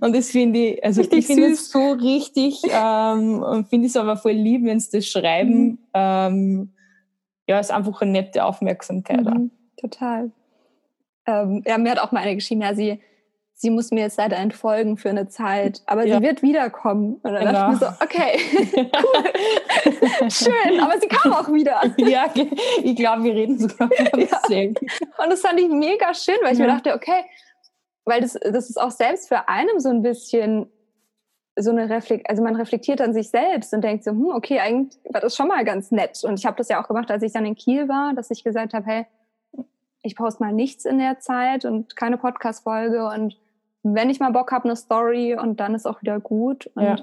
Und 0.00 0.14
das 0.14 0.30
finde 0.30 0.58
ich, 0.58 0.84
also 0.84 1.00
richtig 1.00 1.18
ich 1.18 1.26
finde 1.26 1.48
es 1.48 1.70
so 1.70 1.92
richtig 1.92 2.62
ähm, 2.70 3.42
und 3.42 3.68
finde 3.68 3.86
es 3.86 3.96
aber 3.96 4.16
voll 4.16 4.32
lieb, 4.32 4.64
wenn 4.64 4.80
sie 4.80 4.98
das 4.98 5.06
schreiben. 5.06 5.64
Mhm. 5.64 5.78
Ähm, 5.94 6.72
ja, 7.46 7.60
ist 7.60 7.70
einfach 7.70 8.00
eine 8.02 8.12
nette 8.12 8.44
Aufmerksamkeit. 8.44 9.24
Mhm, 9.24 9.50
total. 9.76 10.30
Ähm, 11.26 11.62
ja, 11.66 11.78
mir 11.78 11.90
hat 11.90 11.98
auch 11.98 12.12
mal 12.12 12.20
eine 12.20 12.34
geschrieben, 12.34 12.62
ja, 12.62 12.74
sie 12.74 13.00
sie 13.54 13.70
muss 13.70 13.90
mir 13.90 14.00
jetzt 14.00 14.18
leider 14.18 14.36
entfolgen 14.36 14.96
für 14.96 15.10
eine 15.10 15.28
Zeit, 15.28 15.82
aber 15.86 16.04
ja. 16.04 16.16
sie 16.16 16.22
wird 16.22 16.42
wiederkommen. 16.42 17.14
Und 17.22 17.32
dann 17.32 17.46
genau. 17.46 17.52
dachte 17.52 17.74
ich 17.74 17.80
mir 17.80 17.86
so, 17.86 18.04
okay, 18.04 18.90
cool, 20.20 20.30
schön, 20.30 20.80
aber 20.80 21.00
sie 21.00 21.08
kam 21.08 21.32
auch 21.32 21.48
wieder. 21.52 21.80
ja, 21.96 22.26
ich 22.82 22.96
glaube, 22.96 23.24
wir 23.24 23.34
reden 23.34 23.58
sogar 23.58 23.88
ja. 23.98 24.66
Und 24.66 25.30
das 25.30 25.40
fand 25.40 25.60
ich 25.60 25.68
mega 25.68 26.12
schön, 26.14 26.36
weil 26.42 26.52
ich 26.52 26.58
mhm. 26.58 26.66
mir 26.66 26.72
dachte, 26.72 26.94
okay, 26.94 27.24
weil 28.04 28.20
das, 28.20 28.34
das 28.34 28.70
ist 28.70 28.80
auch 28.80 28.90
selbst 28.90 29.28
für 29.28 29.48
einem 29.48 29.80
so 29.80 29.90
ein 29.90 30.02
bisschen 30.02 30.66
so 31.56 31.70
eine 31.70 31.88
Reflekt, 31.88 32.28
also 32.28 32.42
man 32.42 32.56
reflektiert 32.56 33.00
an 33.00 33.14
sich 33.14 33.30
selbst 33.30 33.72
und 33.72 33.82
denkt 33.82 34.04
so, 34.04 34.10
hm, 34.10 34.32
okay, 34.34 34.58
eigentlich 34.58 34.98
war 35.10 35.20
das 35.20 35.36
schon 35.36 35.48
mal 35.48 35.64
ganz 35.64 35.90
nett. 35.92 36.22
Und 36.24 36.38
ich 36.38 36.46
habe 36.46 36.56
das 36.56 36.68
ja 36.68 36.82
auch 36.82 36.88
gemacht, 36.88 37.10
als 37.10 37.22
ich 37.22 37.32
dann 37.32 37.46
in 37.46 37.54
Kiel 37.54 37.88
war, 37.88 38.12
dass 38.14 38.30
ich 38.30 38.42
gesagt 38.42 38.74
habe, 38.74 38.86
hey, 38.86 39.06
ich 40.02 40.16
poste 40.16 40.42
mal 40.42 40.52
nichts 40.52 40.84
in 40.84 40.98
der 40.98 41.20
Zeit 41.20 41.64
und 41.64 41.96
keine 41.96 42.18
Podcast-Folge 42.18 43.06
und 43.06 43.38
wenn 43.84 44.10
ich 44.10 44.18
mal 44.18 44.32
Bock 44.32 44.50
habe, 44.50 44.64
eine 44.64 44.76
Story 44.76 45.36
und 45.38 45.60
dann 45.60 45.74
ist 45.74 45.86
auch 45.86 46.00
wieder 46.00 46.18
gut. 46.18 46.70
Und 46.74 46.82
ja. 46.82 46.96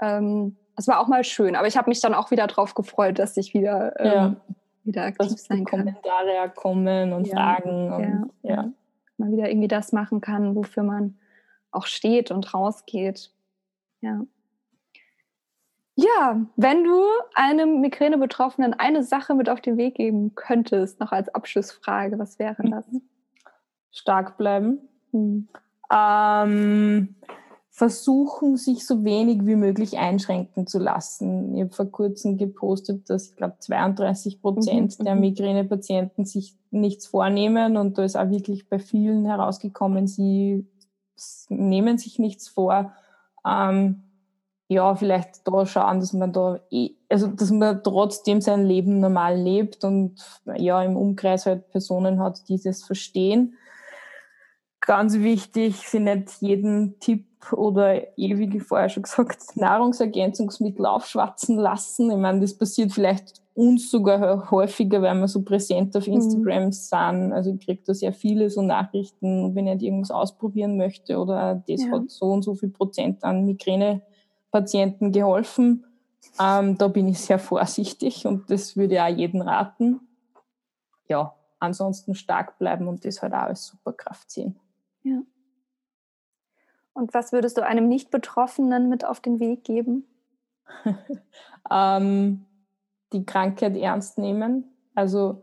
ähm, 0.00 0.56
es 0.76 0.86
war 0.88 1.00
auch 1.00 1.08
mal 1.08 1.24
schön, 1.24 1.56
aber 1.56 1.66
ich 1.66 1.76
habe 1.76 1.90
mich 1.90 2.00
dann 2.00 2.14
auch 2.14 2.30
wieder 2.30 2.46
drauf 2.46 2.74
gefreut, 2.74 3.18
dass 3.18 3.36
ich 3.36 3.52
wieder, 3.54 3.98
ähm, 4.00 4.06
ja. 4.06 4.36
wieder 4.84 5.02
aktiv 5.04 5.32
dass 5.32 5.44
sein 5.44 5.64
kann. 5.64 5.80
Kommentare 5.80 6.50
kommen 6.54 7.12
und 7.12 7.26
ja. 7.26 7.34
Fragen 7.34 7.92
und 7.92 8.30
ja. 8.42 8.70
Man 9.22 9.32
wieder 9.32 9.48
irgendwie 9.48 9.68
das 9.68 9.92
machen 9.92 10.20
kann, 10.20 10.54
wofür 10.54 10.82
man 10.82 11.18
auch 11.70 11.86
steht 11.86 12.30
und 12.30 12.52
rausgeht. 12.52 13.30
Ja. 14.00 14.22
Ja, 15.94 16.40
wenn 16.56 16.84
du 16.84 17.04
einem 17.34 17.80
Migräne-Betroffenen 17.80 18.74
eine 18.74 19.02
Sache 19.02 19.34
mit 19.34 19.48
auf 19.48 19.60
den 19.60 19.76
Weg 19.76 19.96
geben 19.96 20.34
könntest, 20.34 21.00
noch 21.00 21.12
als 21.12 21.28
Abschlussfrage, 21.34 22.18
was 22.18 22.38
wäre 22.38 22.62
das? 22.62 22.86
Stark 23.90 24.38
bleiben. 24.38 24.88
Hm 25.10 25.48
ähm, 25.92 27.14
versuchen, 27.74 28.58
sich 28.58 28.86
so 28.86 29.02
wenig 29.02 29.46
wie 29.46 29.56
möglich 29.56 29.96
einschränken 29.96 30.66
zu 30.66 30.78
lassen. 30.78 31.54
Ich 31.54 31.62
habe 31.62 31.72
vor 31.72 31.90
kurzem 31.90 32.36
gepostet, 32.36 33.08
dass 33.08 33.30
ich 33.30 33.36
glaube 33.36 33.56
32 33.58 34.42
Prozent 34.42 34.98
mhm. 34.98 35.04
der 35.04 35.14
mhm. 35.14 35.20
Migränepatienten 35.22 36.26
sich 36.26 36.54
nichts 36.70 37.06
vornehmen 37.06 37.78
und 37.78 37.96
da 37.96 38.04
ist 38.04 38.16
auch 38.16 38.28
wirklich 38.28 38.68
bei 38.68 38.78
vielen 38.78 39.24
herausgekommen, 39.24 40.06
sie 40.06 40.66
nehmen 41.48 41.96
sich 41.96 42.18
nichts 42.18 42.46
vor. 42.46 42.92
Ähm, 43.46 44.02
ja, 44.68 44.94
vielleicht 44.94 45.48
da 45.48 45.64
schauen, 45.64 46.00
dass 46.00 46.12
man 46.12 46.32
da, 46.32 46.60
also 47.08 47.28
dass 47.28 47.50
man 47.50 47.82
trotzdem 47.82 48.42
sein 48.42 48.66
Leben 48.66 49.00
normal 49.00 49.38
lebt 49.38 49.82
und 49.84 50.16
ja 50.56 50.82
im 50.82 50.96
Umkreis 50.96 51.46
halt 51.46 51.70
Personen 51.70 52.20
hat, 52.20 52.48
die 52.48 52.60
das 52.62 52.84
verstehen. 52.84 53.54
Ganz 54.86 55.18
wichtig, 55.18 55.88
sie 55.88 56.00
nicht 56.00 56.40
jeden 56.40 56.98
Tipp 57.00 57.26
oder 57.52 58.16
ewig, 58.18 58.52
wie 58.52 58.60
vorher 58.60 58.88
schon 58.88 59.04
gesagt, 59.04 59.38
Nahrungsergänzungsmittel 59.56 60.86
aufschwatzen 60.86 61.56
lassen. 61.56 62.10
Ich 62.10 62.16
meine, 62.16 62.40
das 62.40 62.56
passiert 62.56 62.92
vielleicht 62.92 63.40
uns 63.54 63.90
sogar 63.90 64.50
häufiger, 64.50 65.02
weil 65.02 65.14
wir 65.14 65.28
so 65.28 65.42
präsent 65.42 65.96
auf 65.96 66.06
mhm. 66.06 66.14
Instagram 66.14 66.66
mhm. 66.66 66.72
sind. 66.72 67.32
Also 67.32 67.52
ich 67.52 67.64
kriege 67.64 67.82
da 67.84 67.94
sehr 67.94 68.12
viele 68.12 68.48
so 68.50 68.62
Nachrichten, 68.62 69.54
wenn 69.54 69.66
ich 69.66 69.82
irgendwas 69.82 70.10
ausprobieren 70.10 70.76
möchte 70.76 71.18
oder 71.18 71.62
das 71.66 71.84
ja. 71.84 71.92
hat 71.92 72.10
so 72.10 72.26
und 72.26 72.42
so 72.42 72.54
viel 72.54 72.70
Prozent 72.70 73.24
an 73.24 73.44
Migränepatienten 73.44 75.12
geholfen. 75.12 75.84
Ähm, 76.40 76.78
da 76.78 76.88
bin 76.88 77.08
ich 77.08 77.20
sehr 77.20 77.38
vorsichtig 77.38 78.26
und 78.26 78.50
das 78.50 78.76
würde 78.76 78.94
ich 78.94 79.00
auch 79.00 79.08
jedem 79.08 79.42
raten. 79.42 80.00
Ja, 81.08 81.34
ansonsten 81.58 82.14
stark 82.14 82.58
bleiben 82.58 82.88
und 82.88 83.04
das 83.04 83.20
halt 83.20 83.34
auch 83.34 83.48
als 83.48 83.66
Superkraft 83.66 84.30
sehen. 84.30 84.58
Ja. 85.02 85.22
Und 86.94 87.14
was 87.14 87.32
würdest 87.32 87.56
du 87.56 87.64
einem 87.64 87.88
Nicht-Betroffenen 87.88 88.88
mit 88.88 89.04
auf 89.04 89.20
den 89.20 89.40
Weg 89.40 89.64
geben? 89.64 90.06
ähm, 91.70 92.44
die 93.12 93.24
Krankheit 93.24 93.76
ernst 93.76 94.18
nehmen. 94.18 94.64
Also 94.94 95.42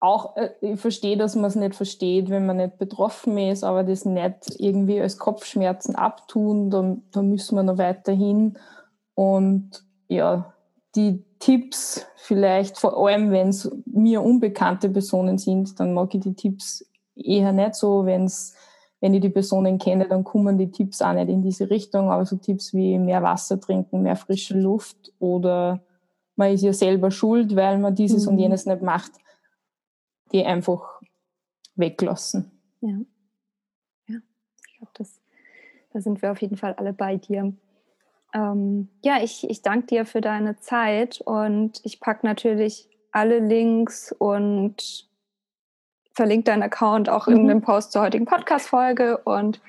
auch, 0.00 0.36
äh, 0.36 0.50
ich 0.60 0.80
verstehe, 0.80 1.16
dass 1.16 1.34
man 1.34 1.46
es 1.46 1.56
nicht 1.56 1.74
versteht, 1.74 2.30
wenn 2.30 2.46
man 2.46 2.58
nicht 2.58 2.78
betroffen 2.78 3.38
ist, 3.38 3.64
aber 3.64 3.84
das 3.84 4.04
nicht 4.04 4.58
irgendwie 4.58 5.00
als 5.00 5.18
Kopfschmerzen 5.18 5.96
abtun, 5.96 6.70
da, 6.70 6.96
da 7.10 7.22
müssen 7.22 7.56
wir 7.56 7.62
noch 7.62 7.78
weiterhin. 7.78 8.58
Und 9.14 9.84
ja, 10.08 10.54
die 10.94 11.24
Tipps 11.38 12.06
vielleicht, 12.16 12.78
vor 12.78 13.06
allem 13.06 13.30
wenn 13.30 13.48
es 13.48 13.70
mir 13.86 14.22
unbekannte 14.22 14.88
Personen 14.88 15.38
sind, 15.38 15.78
dann 15.80 15.94
mag 15.94 16.14
ich 16.14 16.20
die 16.20 16.34
Tipps 16.34 16.88
eher 17.18 17.52
nicht 17.52 17.74
so, 17.74 18.06
wenn's, 18.06 18.54
wenn 19.00 19.14
ich 19.14 19.20
die 19.20 19.30
Personen 19.30 19.78
kenne, 19.78 20.08
dann 20.08 20.24
kommen 20.24 20.58
die 20.58 20.70
Tipps 20.70 21.02
auch 21.02 21.12
nicht 21.12 21.28
in 21.28 21.42
diese 21.42 21.70
Richtung, 21.70 22.10
aber 22.10 22.26
so 22.26 22.36
Tipps 22.36 22.74
wie 22.74 22.98
mehr 22.98 23.22
Wasser 23.22 23.60
trinken, 23.60 24.02
mehr 24.02 24.16
frische 24.16 24.58
Luft 24.58 25.12
oder 25.18 25.80
man 26.36 26.52
ist 26.52 26.62
ja 26.62 26.72
selber 26.72 27.10
schuld, 27.10 27.56
weil 27.56 27.78
man 27.78 27.94
dieses 27.94 28.26
mhm. 28.26 28.32
und 28.32 28.38
jenes 28.38 28.66
nicht 28.66 28.82
macht, 28.82 29.12
die 30.32 30.44
einfach 30.44 31.00
weglassen. 31.74 32.50
Ja, 32.80 32.98
ja 34.08 34.18
ich 34.66 34.78
glaube, 34.78 35.10
da 35.92 36.00
sind 36.00 36.22
wir 36.22 36.30
auf 36.30 36.40
jeden 36.40 36.56
Fall 36.56 36.74
alle 36.74 36.92
bei 36.92 37.16
dir. 37.16 37.52
Ähm, 38.34 38.88
ja, 39.02 39.22
ich, 39.22 39.48
ich 39.48 39.62
danke 39.62 39.86
dir 39.86 40.06
für 40.06 40.20
deine 40.20 40.58
Zeit 40.60 41.20
und 41.22 41.80
ich 41.82 41.98
packe 41.98 42.26
natürlich 42.26 42.88
alle 43.10 43.38
Links 43.38 44.12
und 44.12 45.07
verlinke 46.18 46.50
deinen 46.50 46.64
Account 46.64 47.08
auch 47.08 47.28
mhm. 47.28 47.36
in 47.36 47.48
dem 47.48 47.60
Post 47.62 47.92
zur 47.92 48.02
heutigen 48.02 48.24
Podcast-Folge. 48.24 49.18
Und 49.18 49.60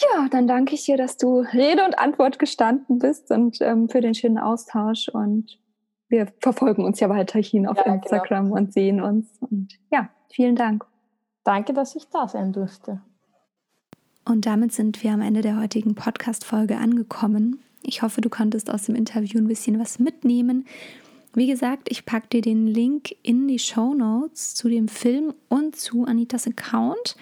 ja, 0.00 0.26
dann 0.30 0.48
danke 0.48 0.74
ich 0.74 0.84
dir, 0.84 0.96
dass 0.96 1.16
du 1.16 1.38
Rede 1.38 1.84
und 1.84 1.96
Antwort 1.96 2.40
gestanden 2.40 2.98
bist 2.98 3.30
und 3.30 3.58
ähm, 3.60 3.88
für 3.88 4.00
den 4.00 4.14
schönen 4.14 4.38
Austausch. 4.38 5.08
Und 5.08 5.60
wir 6.08 6.26
verfolgen 6.40 6.84
uns 6.84 6.98
ja 6.98 7.08
weiterhin 7.08 7.68
auf 7.68 7.76
ja, 7.76 7.84
genau. 7.84 7.94
Instagram 7.94 8.44
genau. 8.46 8.56
und 8.56 8.72
sehen 8.72 9.00
uns. 9.00 9.28
Und 9.38 9.78
ja, 9.92 10.10
vielen 10.28 10.56
Dank. 10.56 10.84
Danke, 11.44 11.72
dass 11.72 11.94
ich 11.94 12.08
da 12.10 12.26
sein 12.26 12.52
durfte. 12.52 13.00
Und 14.24 14.46
damit 14.46 14.72
sind 14.72 15.04
wir 15.04 15.12
am 15.12 15.20
Ende 15.20 15.40
der 15.40 15.60
heutigen 15.60 15.94
Podcast-Folge 15.94 16.78
angekommen. 16.78 17.62
Ich 17.82 18.02
hoffe, 18.02 18.22
du 18.22 18.28
konntest 18.28 18.72
aus 18.72 18.86
dem 18.86 18.96
Interview 18.96 19.38
ein 19.38 19.46
bisschen 19.46 19.78
was 19.78 20.00
mitnehmen. 20.00 20.66
Wie 21.34 21.46
gesagt, 21.48 21.88
ich 21.90 22.04
packe 22.06 22.28
dir 22.28 22.42
den 22.42 22.66
Link 22.66 23.14
in 23.22 23.48
die 23.48 23.58
Show 23.58 23.94
Notes 23.94 24.54
zu 24.54 24.68
dem 24.68 24.88
Film 24.88 25.34
und 25.48 25.76
zu 25.76 26.04
Anitas 26.04 26.46
Account. 26.46 27.16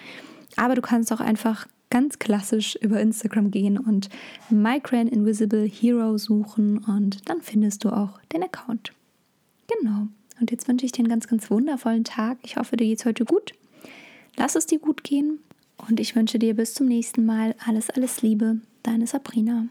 Aber 0.55 0.75
du 0.75 0.81
kannst 0.81 1.11
auch 1.11 1.19
einfach 1.19 1.67
ganz 1.89 2.19
klassisch 2.19 2.75
über 2.75 2.99
Instagram 2.99 3.51
gehen 3.51 3.77
und 3.77 4.09
Micran 4.49 5.07
Invisible 5.07 5.67
Hero 5.67 6.17
suchen 6.17 6.79
und 6.79 7.29
dann 7.29 7.41
findest 7.41 7.83
du 7.83 7.89
auch 7.89 8.19
den 8.33 8.43
Account. 8.43 8.93
Genau. 9.67 10.07
Und 10.39 10.51
jetzt 10.51 10.67
wünsche 10.67 10.85
ich 10.85 10.91
dir 10.91 10.99
einen 10.99 11.09
ganz, 11.09 11.27
ganz 11.27 11.49
wundervollen 11.51 12.03
Tag. 12.03 12.39
Ich 12.43 12.57
hoffe, 12.57 12.77
dir 12.77 12.87
geht 12.87 12.99
es 12.99 13.05
heute 13.05 13.25
gut. 13.25 13.53
Lass 14.37 14.55
es 14.55 14.65
dir 14.65 14.79
gut 14.79 15.03
gehen 15.03 15.39
und 15.87 15.99
ich 15.99 16.15
wünsche 16.15 16.39
dir 16.39 16.55
bis 16.55 16.73
zum 16.73 16.87
nächsten 16.87 17.25
Mal 17.25 17.55
alles, 17.65 17.89
alles 17.89 18.21
Liebe. 18.21 18.59
Deine 18.81 19.07
Sabrina. 19.07 19.67